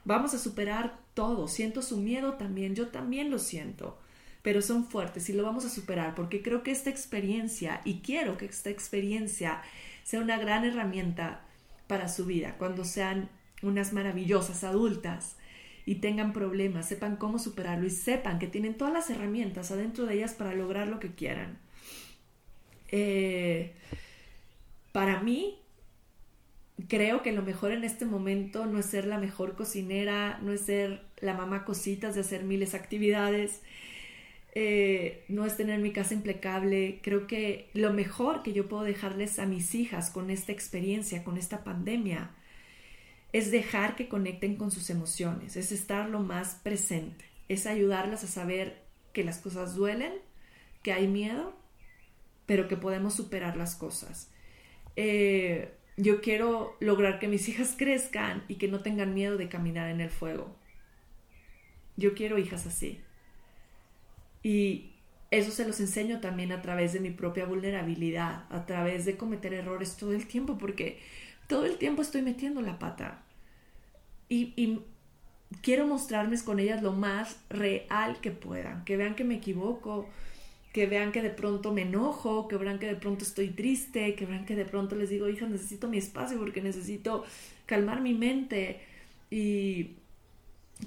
vamos 0.05 0.35
a 0.35 0.37
superar 0.37 0.99
todo, 1.15 1.47
siento 1.47 1.81
su 1.81 1.97
miedo 1.97 2.33
también, 2.33 2.75
yo 2.75 2.89
también 2.89 3.31
lo 3.31 3.39
siento, 3.39 3.97
pero 4.43 4.61
son 4.61 4.85
fuertes 4.85 5.27
y 5.27 5.33
lo 5.33 5.41
vamos 5.41 5.65
a 5.65 5.71
superar 5.71 6.13
porque 6.13 6.43
creo 6.43 6.61
que 6.61 6.69
esta 6.69 6.91
experiencia, 6.91 7.81
y 7.83 8.01
quiero 8.01 8.37
que 8.37 8.45
esta 8.45 8.69
experiencia 8.69 9.63
sea 10.03 10.21
una 10.21 10.37
gran 10.37 10.65
herramienta 10.65 11.41
para 11.87 12.07
su 12.07 12.25
vida, 12.25 12.55
cuando 12.57 12.85
sean 12.85 13.29
unas 13.61 13.93
maravillosas 13.93 14.63
adultas, 14.63 15.35
y 15.85 15.95
tengan 15.95 16.33
problemas, 16.33 16.87
sepan 16.87 17.15
cómo 17.15 17.39
superarlo 17.39 17.85
y 17.85 17.89
sepan 17.89 18.39
que 18.39 18.47
tienen 18.47 18.75
todas 18.75 18.93
las 18.93 19.09
herramientas 19.09 19.71
adentro 19.71 20.05
de 20.05 20.15
ellas 20.15 20.33
para 20.33 20.53
lograr 20.53 20.87
lo 20.87 20.99
que 20.99 21.13
quieran. 21.13 21.57
Eh, 22.91 23.73
para 24.91 25.21
mí, 25.21 25.59
creo 26.87 27.23
que 27.23 27.31
lo 27.31 27.41
mejor 27.41 27.71
en 27.71 27.83
este 27.83 28.05
momento 28.05 28.65
no 28.65 28.79
es 28.79 28.85
ser 28.85 29.05
la 29.05 29.17
mejor 29.17 29.55
cocinera, 29.55 30.39
no 30.41 30.51
es 30.51 30.61
ser 30.61 31.03
la 31.19 31.33
mamá 31.33 31.65
cositas 31.65 32.15
de 32.15 32.21
hacer 32.21 32.43
miles 32.43 32.73
de 32.73 32.77
actividades, 32.77 33.61
eh, 34.53 35.23
no 35.29 35.45
es 35.45 35.55
tener 35.57 35.79
mi 35.79 35.93
casa 35.93 36.13
impecable. 36.13 36.99
Creo 37.01 37.27
que 37.27 37.69
lo 37.73 37.93
mejor 37.93 38.43
que 38.43 38.53
yo 38.53 38.67
puedo 38.67 38.83
dejarles 38.83 39.39
a 39.39 39.45
mis 39.45 39.73
hijas 39.75 40.09
con 40.09 40.29
esta 40.29 40.51
experiencia, 40.51 41.23
con 41.23 41.37
esta 41.37 41.63
pandemia, 41.63 42.31
es 43.33 43.51
dejar 43.51 43.95
que 43.95 44.09
conecten 44.09 44.57
con 44.57 44.71
sus 44.71 44.89
emociones, 44.89 45.55
es 45.55 45.71
estar 45.71 46.09
lo 46.09 46.19
más 46.19 46.55
presente, 46.55 47.25
es 47.47 47.65
ayudarlas 47.65 48.23
a 48.23 48.27
saber 48.27 48.81
que 49.13 49.23
las 49.23 49.39
cosas 49.39 49.75
duelen, 49.75 50.13
que 50.83 50.91
hay 50.91 51.07
miedo, 51.07 51.55
pero 52.45 52.67
que 52.67 52.75
podemos 52.75 53.13
superar 53.13 53.55
las 53.55 53.75
cosas. 53.75 54.29
Eh, 54.97 55.73
yo 55.95 56.21
quiero 56.21 56.75
lograr 56.81 57.19
que 57.19 57.29
mis 57.29 57.47
hijas 57.49 57.75
crezcan 57.77 58.43
y 58.49 58.55
que 58.55 58.67
no 58.67 58.81
tengan 58.81 59.13
miedo 59.13 59.37
de 59.37 59.47
caminar 59.47 59.89
en 59.89 60.01
el 60.01 60.09
fuego. 60.09 60.55
Yo 61.95 62.13
quiero 62.13 62.37
hijas 62.37 62.65
así. 62.65 63.01
Y 64.43 64.91
eso 65.31 65.51
se 65.51 65.65
los 65.65 65.79
enseño 65.79 66.19
también 66.19 66.51
a 66.51 66.61
través 66.61 66.93
de 66.93 66.99
mi 66.99 67.09
propia 67.09 67.45
vulnerabilidad, 67.45 68.45
a 68.49 68.65
través 68.65 69.05
de 69.05 69.15
cometer 69.15 69.53
errores 69.53 69.95
todo 69.95 70.11
el 70.11 70.27
tiempo, 70.27 70.57
porque 70.57 70.99
todo 71.47 71.65
el 71.65 71.77
tiempo 71.77 72.01
estoy 72.01 72.21
metiendo 72.21 72.61
la 72.61 72.79
pata. 72.79 73.23
Y, 74.29 74.79
quiero 75.61 75.85
mostrarles 75.85 76.43
con 76.43 76.59
ellas 76.59 76.81
lo 76.81 76.93
más 76.93 77.37
real 77.49 78.21
que 78.21 78.31
puedan, 78.31 78.85
que 78.85 78.95
vean 78.95 79.15
que 79.15 79.25
me 79.25 79.35
equivoco, 79.35 80.07
que 80.71 80.85
vean 80.85 81.11
que 81.11 81.21
de 81.21 81.29
pronto 81.29 81.73
me 81.73 81.81
enojo, 81.81 82.47
que 82.47 82.55
vean 82.55 82.79
que 82.79 82.87
de 82.87 82.95
pronto 82.95 83.25
estoy 83.25 83.49
triste, 83.49 84.15
que 84.15 84.25
vean 84.25 84.45
que 84.45 84.55
de 84.55 84.63
pronto 84.63 84.95
les 84.95 85.09
digo, 85.09 85.27
hija, 85.27 85.45
necesito 85.47 85.89
mi 85.89 85.97
espacio 85.97 86.39
porque 86.39 86.61
necesito 86.61 87.25
calmar 87.65 87.99
mi 88.01 88.13
mente. 88.13 88.79
Y 89.29 89.97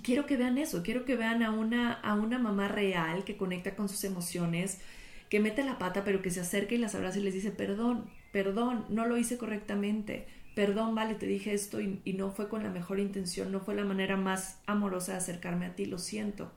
quiero 0.02 0.26
que 0.26 0.36
vean 0.36 0.58
eso, 0.58 0.82
quiero 0.82 1.04
que 1.04 1.16
vean 1.16 1.42
a 1.42 1.50
una, 1.50 1.92
a 1.92 2.14
una 2.14 2.38
mamá 2.38 2.68
real 2.68 3.24
que 3.24 3.36
conecta 3.36 3.76
con 3.76 3.88
sus 3.88 4.04
emociones, 4.04 4.80
que 5.28 5.40
mete 5.40 5.64
la 5.64 5.78
pata, 5.78 6.04
pero 6.04 6.22
que 6.22 6.30
se 6.30 6.40
acerca 6.40 6.74
y 6.74 6.78
las 6.78 6.94
abraza 6.94 7.18
y 7.18 7.22
les 7.22 7.34
dice, 7.34 7.50
perdón, 7.50 8.10
perdón, 8.32 8.84
no 8.88 9.06
lo 9.06 9.16
hice 9.16 9.38
correctamente, 9.38 10.26
perdón, 10.54 10.94
vale, 10.94 11.14
te 11.14 11.26
dije 11.26 11.54
esto 11.54 11.80
y, 11.80 12.00
y, 12.04 12.14
no 12.14 12.30
fue 12.30 12.48
con 12.48 12.62
la 12.62 12.70
mejor 12.70 13.00
intención, 13.00 13.50
no 13.50 13.60
fue 13.60 13.74
la 13.74 13.84
manera 13.84 14.16
más 14.16 14.60
amorosa 14.66 15.12
de 15.12 15.18
acercarme 15.18 15.66
a 15.66 15.74
ti, 15.74 15.86
lo 15.86 15.98
siento, 15.98 16.52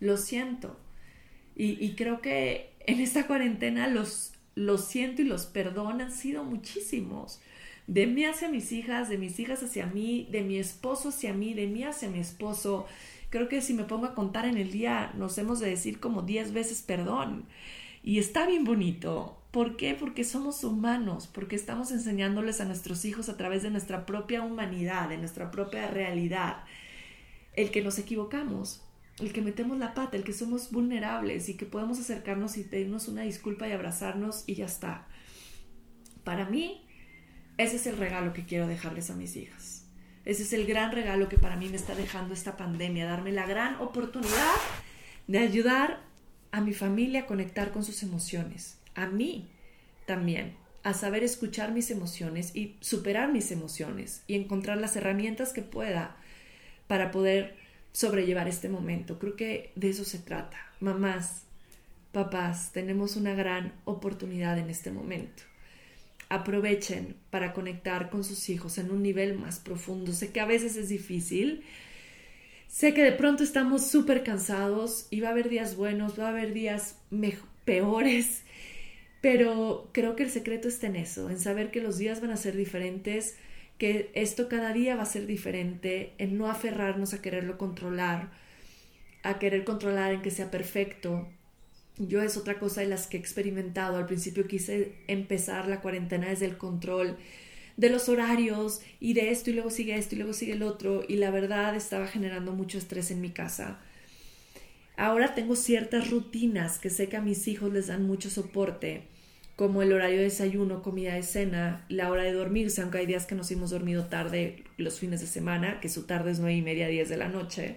lo 0.00 0.16
siento. 0.16 0.78
Y, 1.54 1.84
y 1.84 1.94
creo 1.94 2.20
que 2.20 2.72
en 2.80 3.00
esta 3.00 3.26
cuarentena 3.26 3.88
los, 3.88 4.32
los 4.54 4.86
siento 4.86 5.22
y 5.22 5.24
los 5.24 5.46
perdón 5.46 6.00
han 6.00 6.12
sido 6.12 6.44
muchísimos. 6.44 7.40
De 7.86 8.06
mí 8.06 8.24
hacia 8.24 8.48
mis 8.48 8.72
hijas, 8.72 9.08
de 9.08 9.18
mis 9.18 9.38
hijas 9.40 9.62
hacia 9.62 9.86
mí, 9.86 10.28
de 10.30 10.42
mi 10.42 10.58
esposo 10.58 11.08
hacia 11.08 11.32
mí, 11.32 11.54
de 11.54 11.66
mí 11.66 11.82
hacia 11.84 12.08
mi 12.08 12.20
esposo. 12.20 12.86
Creo 13.30 13.48
que 13.48 13.60
si 13.60 13.74
me 13.74 13.84
pongo 13.84 14.06
a 14.06 14.14
contar 14.14 14.44
en 14.44 14.56
el 14.56 14.70
día, 14.70 15.12
nos 15.16 15.36
hemos 15.38 15.58
de 15.58 15.68
decir 15.68 16.00
como 16.00 16.22
diez 16.22 16.52
veces 16.52 16.82
perdón. 16.82 17.46
Y 18.02 18.18
está 18.18 18.46
bien 18.46 18.64
bonito. 18.64 19.38
¿Por 19.52 19.76
qué? 19.76 19.94
Porque 19.94 20.24
somos 20.24 20.64
humanos, 20.64 21.28
porque 21.32 21.56
estamos 21.56 21.90
enseñándoles 21.92 22.60
a 22.60 22.64
nuestros 22.64 23.04
hijos 23.04 23.28
a 23.28 23.36
través 23.36 23.62
de 23.62 23.70
nuestra 23.70 24.06
propia 24.06 24.42
humanidad, 24.42 25.10
de 25.10 25.18
nuestra 25.18 25.50
propia 25.50 25.88
realidad, 25.88 26.64
el 27.54 27.70
que 27.70 27.82
nos 27.82 27.98
equivocamos, 27.98 28.82
el 29.18 29.32
que 29.32 29.42
metemos 29.42 29.78
la 29.78 29.92
pata, 29.92 30.16
el 30.16 30.24
que 30.24 30.32
somos 30.32 30.70
vulnerables 30.70 31.50
y 31.50 31.56
que 31.58 31.66
podemos 31.66 32.00
acercarnos 32.00 32.56
y 32.56 32.64
pedirnos 32.64 33.08
una 33.08 33.22
disculpa 33.22 33.68
y 33.68 33.72
abrazarnos 33.72 34.44
y 34.46 34.54
ya 34.54 34.64
está. 34.64 35.06
Para 36.24 36.48
mí, 36.48 36.82
ese 37.58 37.76
es 37.76 37.86
el 37.86 37.96
regalo 37.96 38.32
que 38.32 38.44
quiero 38.44 38.66
dejarles 38.66 39.10
a 39.10 39.14
mis 39.14 39.36
hijas. 39.36 39.86
Ese 40.24 40.44
es 40.44 40.52
el 40.52 40.66
gran 40.66 40.92
regalo 40.92 41.28
que 41.28 41.38
para 41.38 41.56
mí 41.56 41.68
me 41.68 41.76
está 41.76 41.94
dejando 41.94 42.32
esta 42.32 42.56
pandemia, 42.56 43.06
darme 43.06 43.32
la 43.32 43.46
gran 43.46 43.76
oportunidad 43.76 44.54
de 45.26 45.38
ayudar 45.38 46.00
a 46.52 46.60
mi 46.60 46.72
familia 46.74 47.22
a 47.22 47.26
conectar 47.26 47.72
con 47.72 47.82
sus 47.82 48.02
emociones, 48.02 48.78
a 48.94 49.06
mí 49.06 49.48
también, 50.06 50.54
a 50.84 50.94
saber 50.94 51.24
escuchar 51.24 51.72
mis 51.72 51.90
emociones 51.90 52.54
y 52.54 52.76
superar 52.80 53.32
mis 53.32 53.50
emociones 53.50 54.22
y 54.26 54.34
encontrar 54.34 54.78
las 54.78 54.96
herramientas 54.96 55.52
que 55.52 55.62
pueda 55.62 56.16
para 56.86 57.10
poder 57.10 57.56
sobrellevar 57.92 58.48
este 58.48 58.68
momento. 58.68 59.18
Creo 59.18 59.36
que 59.36 59.72
de 59.76 59.90
eso 59.90 60.04
se 60.04 60.18
trata. 60.18 60.58
Mamás, 60.80 61.44
papás, 62.10 62.72
tenemos 62.72 63.16
una 63.16 63.34
gran 63.34 63.72
oportunidad 63.84 64.58
en 64.58 64.70
este 64.70 64.90
momento. 64.90 65.42
Aprovechen 66.32 67.14
para 67.28 67.52
conectar 67.52 68.08
con 68.08 68.24
sus 68.24 68.48
hijos 68.48 68.78
en 68.78 68.90
un 68.90 69.02
nivel 69.02 69.38
más 69.38 69.58
profundo. 69.58 70.12
Sé 70.12 70.32
que 70.32 70.40
a 70.40 70.46
veces 70.46 70.76
es 70.76 70.88
difícil. 70.88 71.62
Sé 72.68 72.94
que 72.94 73.04
de 73.04 73.12
pronto 73.12 73.42
estamos 73.42 73.86
súper 73.86 74.24
cansados 74.24 75.08
y 75.10 75.20
va 75.20 75.28
a 75.28 75.32
haber 75.32 75.50
días 75.50 75.76
buenos, 75.76 76.18
va 76.18 76.28
a 76.28 76.30
haber 76.30 76.54
días 76.54 76.96
peores, 77.66 78.44
pero 79.20 79.90
creo 79.92 80.16
que 80.16 80.22
el 80.22 80.30
secreto 80.30 80.68
está 80.68 80.86
en 80.86 80.96
eso, 80.96 81.28
en 81.28 81.38
saber 81.38 81.70
que 81.70 81.82
los 81.82 81.98
días 81.98 82.22
van 82.22 82.30
a 82.30 82.38
ser 82.38 82.56
diferentes, 82.56 83.36
que 83.76 84.10
esto 84.14 84.48
cada 84.48 84.72
día 84.72 84.96
va 84.96 85.02
a 85.02 85.06
ser 85.06 85.26
diferente, 85.26 86.14
en 86.16 86.38
no 86.38 86.50
aferrarnos 86.50 87.12
a 87.12 87.20
quererlo 87.20 87.58
controlar, 87.58 88.30
a 89.22 89.38
querer 89.38 89.64
controlar 89.64 90.14
en 90.14 90.22
que 90.22 90.30
sea 90.30 90.50
perfecto. 90.50 91.28
Yo 91.98 92.22
es 92.22 92.36
otra 92.36 92.58
cosa 92.58 92.80
de 92.80 92.88
las 92.88 93.06
que 93.06 93.16
he 93.16 93.20
experimentado. 93.20 93.96
Al 93.96 94.06
principio 94.06 94.46
quise 94.46 94.94
empezar 95.08 95.68
la 95.68 95.80
cuarentena 95.80 96.28
desde 96.28 96.46
el 96.46 96.56
control 96.56 97.16
de 97.76 97.90
los 97.90 98.08
horarios 98.08 98.80
y 99.00 99.14
de 99.14 99.30
esto 99.30 99.50
y 99.50 99.54
luego 99.54 99.70
sigue 99.70 99.96
esto 99.96 100.14
y 100.14 100.18
luego 100.18 100.32
sigue 100.32 100.52
el 100.52 100.62
otro 100.62 101.04
y 101.06 101.16
la 101.16 101.30
verdad 101.30 101.74
estaba 101.74 102.06
generando 102.06 102.52
mucho 102.52 102.78
estrés 102.78 103.10
en 103.10 103.20
mi 103.20 103.30
casa. 103.30 103.80
Ahora 104.96 105.34
tengo 105.34 105.56
ciertas 105.56 106.10
rutinas 106.10 106.78
que 106.78 106.90
sé 106.90 107.08
que 107.08 107.16
a 107.16 107.22
mis 107.22 107.48
hijos 107.48 107.72
les 107.72 107.86
dan 107.86 108.06
mucho 108.06 108.30
soporte 108.30 109.02
como 109.56 109.82
el 109.82 109.92
horario 109.92 110.18
de 110.18 110.24
desayuno, 110.24 110.82
comida 110.82 111.14
de 111.14 111.22
cena, 111.22 111.84
la 111.88 112.10
hora 112.10 112.22
de 112.22 112.32
dormirse, 112.32 112.82
aunque 112.82 112.98
hay 112.98 113.06
días 113.06 113.26
que 113.26 113.34
nos 113.34 113.50
hemos 113.50 113.70
dormido 113.70 114.06
tarde 114.06 114.64
los 114.76 114.98
fines 114.98 115.20
de 115.20 115.26
semana, 115.26 115.78
que 115.80 115.88
su 115.88 116.04
tarde 116.04 116.30
es 116.30 116.38
nueve 116.38 116.56
y 116.56 116.62
media, 116.62 116.88
diez 116.88 117.08
de 117.08 117.16
la 117.16 117.28
noche, 117.28 117.76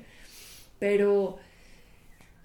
pero 0.80 1.38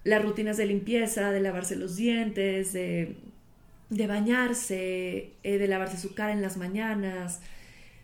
las 0.03 0.21
rutinas 0.23 0.57
de 0.57 0.65
limpieza, 0.65 1.31
de 1.31 1.39
lavarse 1.41 1.75
los 1.75 1.95
dientes, 1.95 2.73
de, 2.73 3.15
de 3.89 4.07
bañarse, 4.07 5.33
eh, 5.43 5.57
de 5.57 5.67
lavarse 5.67 5.97
su 5.97 6.15
cara 6.15 6.33
en 6.33 6.41
las 6.41 6.57
mañanas, 6.57 7.41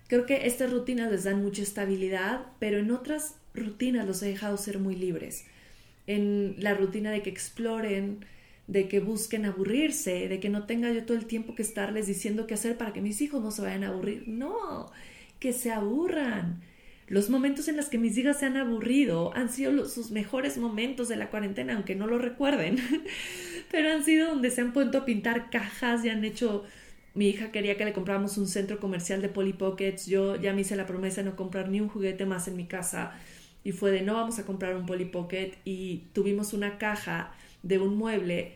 creo 0.07 0.25
que 0.25 0.47
estas 0.47 0.71
rutinas 0.71 1.11
les 1.11 1.23
dan 1.23 1.41
mucha 1.41 1.61
estabilidad, 1.61 2.45
pero 2.59 2.77
en 2.77 2.91
otras 2.91 3.35
rutinas 3.53 4.05
los 4.05 4.21
he 4.21 4.27
dejado 4.27 4.57
ser 4.57 4.79
muy 4.79 4.95
libres. 4.95 5.45
En 6.05 6.55
la 6.59 6.73
rutina 6.73 7.11
de 7.11 7.21
que 7.21 7.29
exploren, 7.29 8.25
de 8.67 8.87
que 8.87 8.99
busquen 8.99 9.45
aburrirse, 9.45 10.27
de 10.27 10.39
que 10.39 10.49
no 10.49 10.65
tenga 10.65 10.91
yo 10.91 11.05
todo 11.05 11.17
el 11.17 11.25
tiempo 11.25 11.55
que 11.55 11.61
estarles 11.61 12.07
diciendo 12.07 12.47
qué 12.47 12.53
hacer 12.53 12.77
para 12.77 12.93
que 12.93 13.01
mis 13.01 13.21
hijos 13.21 13.41
no 13.41 13.51
se 13.51 13.61
vayan 13.61 13.83
a 13.83 13.89
aburrir. 13.89 14.27
No, 14.27 14.91
que 15.39 15.53
se 15.53 15.71
aburran. 15.71 16.61
Los 17.07 17.29
momentos 17.29 17.67
en 17.67 17.77
los 17.77 17.87
que 17.87 17.97
mis 17.97 18.17
hijas 18.17 18.39
se 18.39 18.45
han 18.45 18.57
aburrido 18.57 19.33
han 19.35 19.49
sido 19.49 19.85
sus 19.85 20.11
mejores 20.11 20.57
momentos 20.57 21.07
de 21.07 21.15
la 21.15 21.29
cuarentena, 21.29 21.75
aunque 21.75 21.95
no 21.95 22.05
lo 22.05 22.17
recuerden, 22.17 22.77
pero 23.71 23.91
han 23.91 24.03
sido 24.03 24.27
donde 24.27 24.51
se 24.51 24.61
han 24.61 24.73
puesto 24.73 24.99
a 24.99 25.05
pintar 25.05 25.49
cajas 25.49 26.03
y 26.05 26.09
han 26.09 26.23
hecho... 26.23 26.65
Mi 27.13 27.29
hija 27.29 27.51
quería 27.51 27.77
que 27.77 27.85
le 27.85 27.93
compráramos 27.93 28.37
un 28.37 28.45
centro 28.45 28.79
comercial 28.79 29.23
de 29.23 29.29
Polly 29.29 29.53
Pockets. 29.53 30.05
Yo 30.05 30.35
ya 30.35 30.53
me 30.53 30.61
hice 30.61 30.75
la 30.75 30.85
promesa 30.85 31.23
de 31.23 31.29
no 31.31 31.35
comprar 31.35 31.67
ni 31.67 31.81
un 31.81 31.87
juguete 31.87 32.27
más 32.27 32.47
en 32.47 32.55
mi 32.55 32.67
casa. 32.67 33.11
Y 33.63 33.71
fue 33.71 33.89
de 33.89 34.03
no 34.03 34.13
vamos 34.13 34.37
a 34.37 34.45
comprar 34.45 34.75
un 34.75 34.85
Polly 34.85 35.05
Pocket. 35.05 35.53
Y 35.65 36.03
tuvimos 36.13 36.53
una 36.53 36.77
caja 36.77 37.31
de 37.63 37.79
un 37.79 37.97
mueble 37.97 38.53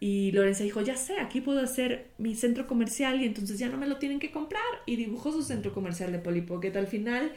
y 0.00 0.32
Lorenza 0.32 0.64
dijo, 0.64 0.80
ya 0.80 0.96
sé, 0.96 1.20
aquí 1.20 1.42
puedo 1.42 1.60
hacer 1.60 2.06
mi 2.16 2.34
centro 2.34 2.66
comercial 2.66 3.20
y 3.20 3.26
entonces 3.26 3.58
ya 3.58 3.68
no 3.68 3.76
me 3.76 3.86
lo 3.86 3.98
tienen 3.98 4.18
que 4.18 4.30
comprar. 4.32 4.62
Y 4.86 4.96
dibujó 4.96 5.30
su 5.30 5.42
centro 5.42 5.72
comercial 5.74 6.10
de 6.10 6.18
Polly 6.18 6.40
Pocket. 6.40 6.74
Al 6.74 6.86
final, 6.86 7.30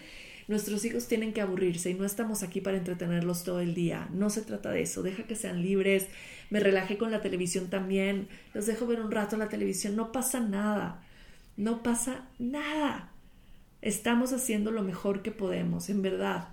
nuestros 0.48 0.84
hijos 0.86 1.08
tienen 1.08 1.34
que 1.34 1.42
aburrirse 1.42 1.90
y 1.90 1.94
no 1.94 2.06
estamos 2.06 2.44
aquí 2.44 2.62
para 2.62 2.78
entretenerlos 2.78 3.44
todo 3.44 3.60
el 3.60 3.74
día. 3.74 4.08
No 4.12 4.30
se 4.30 4.42
trata 4.42 4.72
de 4.72 4.82
eso. 4.82 5.04
Deja 5.04 5.24
que 5.24 5.36
sean 5.36 5.62
libres. 5.62 6.08
Me 6.50 6.60
relajé 6.60 6.98
con 6.98 7.12
la 7.12 7.22
televisión 7.22 7.70
también. 7.70 8.28
Los 8.54 8.66
dejo 8.66 8.88
ver 8.88 9.02
un 9.02 9.12
rato 9.12 9.38
la 9.38 9.50
televisión. 9.50 9.96
No 9.96 10.12
pasa 10.12 10.40
nada. 10.40 11.04
No 11.58 11.84
pasa 11.84 12.28
nada. 12.40 13.12
Estamos 13.82 14.34
haciendo 14.34 14.72
lo 14.72 14.84
mejor 14.84 15.22
que 15.22 15.32
podemos, 15.32 15.90
en 15.90 16.02
verdad. 16.02 16.50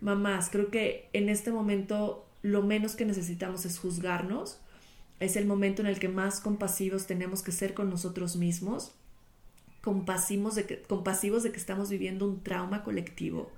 Mamás, 0.00 0.50
creo 0.50 0.70
que 0.70 1.08
en 1.12 1.28
este 1.28 1.50
momento 1.50 2.28
lo 2.42 2.62
menos 2.62 2.96
que 2.96 3.06
necesitamos 3.06 3.64
es 3.66 3.78
juzgarnos 3.78 4.60
es 5.20 5.36
el 5.36 5.46
momento 5.46 5.82
en 5.82 5.88
el 5.88 5.98
que 5.98 6.08
más 6.08 6.40
compasivos 6.40 7.06
tenemos 7.06 7.42
que 7.42 7.52
ser 7.52 7.74
con 7.74 7.88
nosotros 7.88 8.36
mismos, 8.36 8.94
compasivos 9.86 10.56
de 10.56 10.66
que, 10.66 10.82
compasivos 10.82 11.44
de 11.44 11.52
que 11.52 11.58
estamos 11.58 11.90
viviendo 11.90 12.26
un 12.26 12.42
trauma 12.42 12.82
colectivo, 12.82 13.52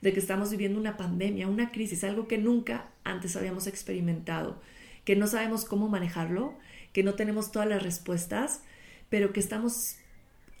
de 0.00 0.14
que 0.14 0.18
estamos 0.18 0.50
viviendo 0.50 0.80
una 0.80 0.96
pandemia, 0.96 1.46
una 1.46 1.70
crisis, 1.70 2.04
algo 2.04 2.26
que 2.26 2.38
nunca 2.38 2.88
antes 3.04 3.36
habíamos 3.36 3.66
experimentado, 3.66 4.62
que 5.04 5.14
no 5.14 5.26
sabemos 5.26 5.66
cómo 5.66 5.90
manejarlo, 5.90 6.54
que 6.94 7.02
no 7.02 7.16
tenemos 7.16 7.52
todas 7.52 7.68
las 7.68 7.82
respuestas, 7.82 8.62
pero 9.10 9.34
que 9.34 9.40
estamos 9.40 9.96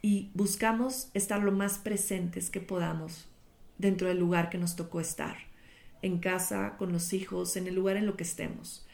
y 0.02 0.30
buscamos 0.34 1.08
estar 1.14 1.42
lo 1.42 1.52
más 1.52 1.78
presentes 1.78 2.50
que 2.50 2.60
podamos 2.60 3.30
dentro 3.78 4.08
del 4.08 4.18
lugar 4.18 4.50
que 4.50 4.58
nos 4.58 4.76
tocó 4.76 5.00
estar, 5.00 5.38
en 6.02 6.18
casa, 6.18 6.76
con 6.76 6.92
los 6.92 7.14
hijos, 7.14 7.56
en 7.56 7.66
el 7.66 7.74
lugar 7.74 7.96
en 7.96 8.04
lo 8.04 8.14
que 8.18 8.24
estemos. 8.24 8.86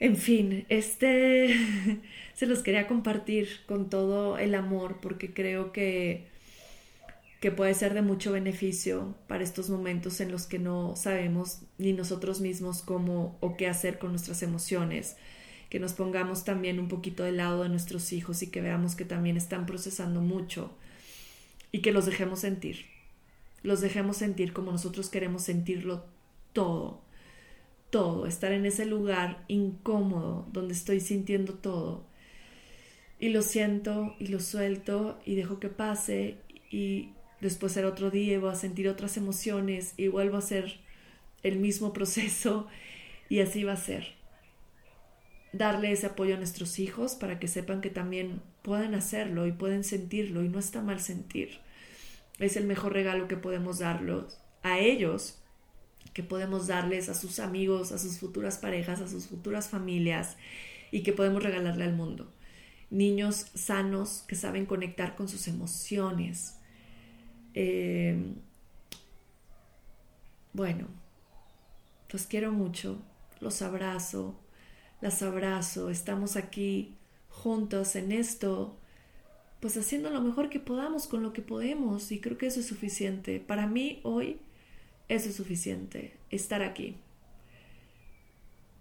En 0.00 0.16
fin, 0.16 0.64
este 0.70 1.54
se 2.34 2.46
los 2.46 2.60
quería 2.60 2.86
compartir 2.88 3.48
con 3.66 3.90
todo 3.90 4.38
el 4.38 4.54
amor 4.54 4.98
porque 5.02 5.34
creo 5.34 5.72
que, 5.72 6.26
que 7.40 7.50
puede 7.50 7.74
ser 7.74 7.92
de 7.92 8.00
mucho 8.00 8.32
beneficio 8.32 9.14
para 9.28 9.44
estos 9.44 9.68
momentos 9.68 10.20
en 10.22 10.32
los 10.32 10.46
que 10.46 10.58
no 10.58 10.96
sabemos 10.96 11.58
ni 11.76 11.92
nosotros 11.92 12.40
mismos 12.40 12.80
cómo 12.80 13.36
o 13.40 13.58
qué 13.58 13.68
hacer 13.68 13.98
con 13.98 14.12
nuestras 14.12 14.42
emociones, 14.42 15.16
que 15.68 15.80
nos 15.80 15.92
pongamos 15.92 16.44
también 16.44 16.80
un 16.80 16.88
poquito 16.88 17.22
del 17.22 17.36
lado 17.36 17.62
de 17.62 17.68
nuestros 17.68 18.14
hijos 18.14 18.42
y 18.42 18.46
que 18.46 18.62
veamos 18.62 18.96
que 18.96 19.04
también 19.04 19.36
están 19.36 19.66
procesando 19.66 20.22
mucho 20.22 20.72
y 21.72 21.82
que 21.82 21.92
los 21.92 22.06
dejemos 22.06 22.40
sentir, 22.40 22.86
los 23.62 23.82
dejemos 23.82 24.16
sentir 24.16 24.54
como 24.54 24.72
nosotros 24.72 25.10
queremos 25.10 25.42
sentirlo 25.42 26.06
todo 26.54 27.02
todo, 27.90 28.26
estar 28.26 28.52
en 28.52 28.66
ese 28.66 28.86
lugar 28.86 29.44
incómodo 29.48 30.48
donde 30.52 30.74
estoy 30.74 31.00
sintiendo 31.00 31.54
todo. 31.54 32.04
Y 33.18 33.30
lo 33.30 33.42
siento 33.42 34.14
y 34.18 34.28
lo 34.28 34.40
suelto 34.40 35.20
y 35.26 35.34
dejo 35.34 35.60
que 35.60 35.68
pase 35.68 36.38
y 36.70 37.10
después 37.40 37.72
será 37.72 37.88
otro 37.88 38.10
día 38.10 38.38
voy 38.38 38.50
a 38.50 38.54
sentir 38.54 38.88
otras 38.88 39.16
emociones 39.16 39.94
y 39.96 40.08
vuelvo 40.08 40.36
a 40.36 40.40
hacer 40.40 40.80
el 41.42 41.56
mismo 41.56 41.92
proceso 41.92 42.66
y 43.28 43.40
así 43.40 43.64
va 43.64 43.72
a 43.72 43.76
ser. 43.76 44.14
Darle 45.52 45.90
ese 45.92 46.06
apoyo 46.06 46.34
a 46.34 46.38
nuestros 46.38 46.78
hijos 46.78 47.16
para 47.16 47.38
que 47.38 47.48
sepan 47.48 47.80
que 47.80 47.90
también 47.90 48.40
pueden 48.62 48.94
hacerlo 48.94 49.46
y 49.46 49.52
pueden 49.52 49.84
sentirlo 49.84 50.44
y 50.44 50.48
no 50.48 50.58
está 50.58 50.80
mal 50.80 51.00
sentir. 51.00 51.58
Es 52.38 52.56
el 52.56 52.64
mejor 52.64 52.92
regalo 52.92 53.28
que 53.28 53.36
podemos 53.36 53.80
darlos 53.80 54.38
a 54.62 54.78
ellos 54.78 55.39
que 56.12 56.22
podemos 56.22 56.66
darles 56.66 57.08
a 57.08 57.14
sus 57.14 57.38
amigos, 57.38 57.92
a 57.92 57.98
sus 57.98 58.18
futuras 58.18 58.58
parejas, 58.58 59.00
a 59.00 59.08
sus 59.08 59.26
futuras 59.26 59.68
familias 59.68 60.36
y 60.90 61.02
que 61.02 61.12
podemos 61.12 61.42
regalarle 61.42 61.84
al 61.84 61.94
mundo. 61.94 62.30
Niños 62.90 63.46
sanos 63.54 64.24
que 64.26 64.34
saben 64.34 64.66
conectar 64.66 65.14
con 65.14 65.28
sus 65.28 65.46
emociones. 65.46 66.56
Eh, 67.54 68.34
bueno, 70.52 70.88
los 72.10 72.26
quiero 72.26 72.50
mucho, 72.50 73.00
los 73.40 73.62
abrazo, 73.62 74.34
las 75.00 75.22
abrazo, 75.22 75.90
estamos 75.90 76.36
aquí 76.36 76.96
juntos 77.28 77.94
en 77.94 78.10
esto, 78.10 78.76
pues 79.60 79.76
haciendo 79.76 80.10
lo 80.10 80.20
mejor 80.20 80.50
que 80.50 80.58
podamos 80.58 81.06
con 81.06 81.22
lo 81.22 81.32
que 81.32 81.42
podemos 81.42 82.10
y 82.10 82.20
creo 82.20 82.36
que 82.36 82.46
eso 82.46 82.60
es 82.60 82.66
suficiente. 82.66 83.38
Para 83.38 83.66
mí 83.66 84.00
hoy 84.02 84.40
eso 85.10 85.28
es 85.28 85.34
suficiente, 85.34 86.12
estar 86.30 86.62
aquí. 86.62 86.94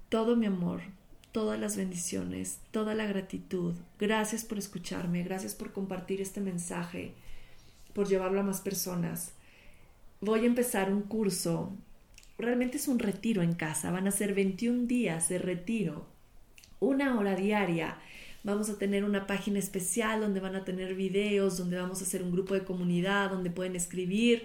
Todo 0.10 0.36
mi 0.36 0.46
amor, 0.46 0.82
todas 1.32 1.60
las 1.60 1.76
bendiciones, 1.76 2.60
toda 2.70 2.94
la 2.94 3.08
gratitud. 3.08 3.74
Gracias 4.00 4.46
por 4.46 4.60
escucharme, 4.60 5.24
gracias 5.24 5.56
por 5.56 5.74
compartir 5.74 6.22
este 6.22 6.40
mensaje, 6.40 7.14
por 7.94 8.08
llevarlo 8.08 8.42
a 8.42 8.44
más 8.44 8.62
personas. 8.62 9.34
Voy 10.22 10.42
a 10.42 10.46
empezar 10.46 10.94
un 10.94 11.02
curso, 11.02 11.74
realmente 12.38 12.78
es 12.78 12.88
un 12.88 13.00
retiro 13.00 13.42
en 13.42 13.54
casa, 13.54 13.90
van 13.90 14.08
a 14.08 14.12
ser 14.12 14.36
21 14.36 14.86
días 14.86 15.30
de 15.30 15.40
retiro, 15.40 16.06
una 16.80 17.18
hora 17.18 17.36
diaria. 17.36 17.98
Vamos 18.44 18.70
a 18.70 18.78
tener 18.78 19.04
una 19.04 19.26
página 19.26 19.58
especial 19.58 20.22
donde 20.22 20.42
van 20.42 20.56
a 20.56 20.64
tener 20.64 20.94
videos, 20.94 21.58
donde 21.58 21.78
vamos 21.78 22.02
a 22.02 22.04
hacer 22.04 22.22
un 22.22 22.32
grupo 22.32 22.54
de 22.54 22.66
comunidad, 22.66 23.32
donde 23.32 23.50
pueden 23.50 23.76
escribir 23.76 24.44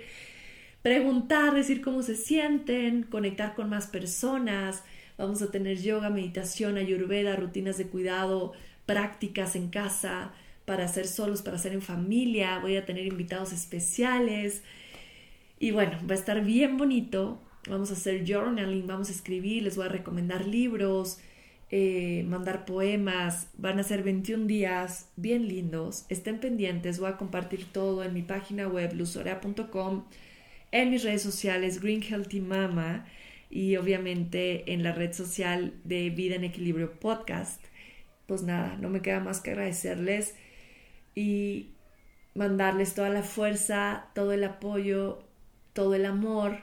preguntar, 0.84 1.54
decir 1.54 1.80
cómo 1.80 2.02
se 2.02 2.14
sienten, 2.14 3.04
conectar 3.04 3.54
con 3.54 3.70
más 3.70 3.86
personas. 3.86 4.84
Vamos 5.16 5.40
a 5.40 5.50
tener 5.50 5.80
yoga, 5.80 6.10
meditación, 6.10 6.76
ayurveda, 6.76 7.36
rutinas 7.36 7.78
de 7.78 7.86
cuidado, 7.86 8.52
prácticas 8.84 9.56
en 9.56 9.70
casa, 9.70 10.32
para 10.66 10.84
hacer 10.84 11.06
solos, 11.06 11.40
para 11.40 11.56
hacer 11.56 11.72
en 11.72 11.80
familia. 11.80 12.58
Voy 12.58 12.76
a 12.76 12.84
tener 12.84 13.06
invitados 13.06 13.54
especiales. 13.54 14.62
Y 15.58 15.70
bueno, 15.70 15.98
va 16.06 16.16
a 16.16 16.18
estar 16.18 16.44
bien 16.44 16.76
bonito. 16.76 17.40
Vamos 17.66 17.88
a 17.88 17.94
hacer 17.94 18.22
journaling, 18.30 18.86
vamos 18.86 19.08
a 19.08 19.12
escribir, 19.12 19.62
les 19.62 19.76
voy 19.76 19.86
a 19.86 19.88
recomendar 19.88 20.46
libros, 20.46 21.18
eh, 21.70 22.26
mandar 22.28 22.66
poemas. 22.66 23.48
Van 23.56 23.78
a 23.78 23.84
ser 23.84 24.02
21 24.02 24.46
días 24.46 25.08
bien 25.16 25.48
lindos. 25.48 26.04
Estén 26.10 26.40
pendientes, 26.40 26.98
voy 26.98 27.08
a 27.08 27.16
compartir 27.16 27.72
todo 27.72 28.04
en 28.04 28.12
mi 28.12 28.20
página 28.20 28.68
web 28.68 28.92
luzorea.com 28.92 30.04
en 30.74 30.90
mis 30.90 31.04
redes 31.04 31.22
sociales 31.22 31.80
Green 31.80 32.02
Healthy 32.02 32.40
Mama 32.40 33.06
y 33.48 33.76
obviamente 33.76 34.72
en 34.72 34.82
la 34.82 34.90
red 34.90 35.12
social 35.12 35.72
de 35.84 36.10
Vida 36.10 36.34
en 36.34 36.42
Equilibrio 36.42 36.98
Podcast. 36.98 37.62
Pues 38.26 38.42
nada, 38.42 38.76
no 38.80 38.90
me 38.90 39.00
queda 39.00 39.20
más 39.20 39.40
que 39.40 39.52
agradecerles 39.52 40.34
y 41.14 41.74
mandarles 42.34 42.94
toda 42.94 43.08
la 43.08 43.22
fuerza, 43.22 44.08
todo 44.16 44.32
el 44.32 44.42
apoyo, 44.42 45.22
todo 45.74 45.94
el 45.94 46.06
amor 46.06 46.58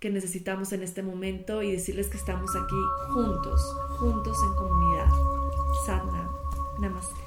que 0.00 0.08
necesitamos 0.08 0.72
en 0.72 0.82
este 0.82 1.02
momento 1.02 1.62
y 1.62 1.70
decirles 1.70 2.08
que 2.08 2.16
estamos 2.16 2.50
aquí 2.56 3.12
juntos, 3.12 3.60
juntos 3.98 4.38
en 4.42 4.54
comunidad. 4.54 5.10
Sadna, 5.84 6.30
namaste. 6.80 7.23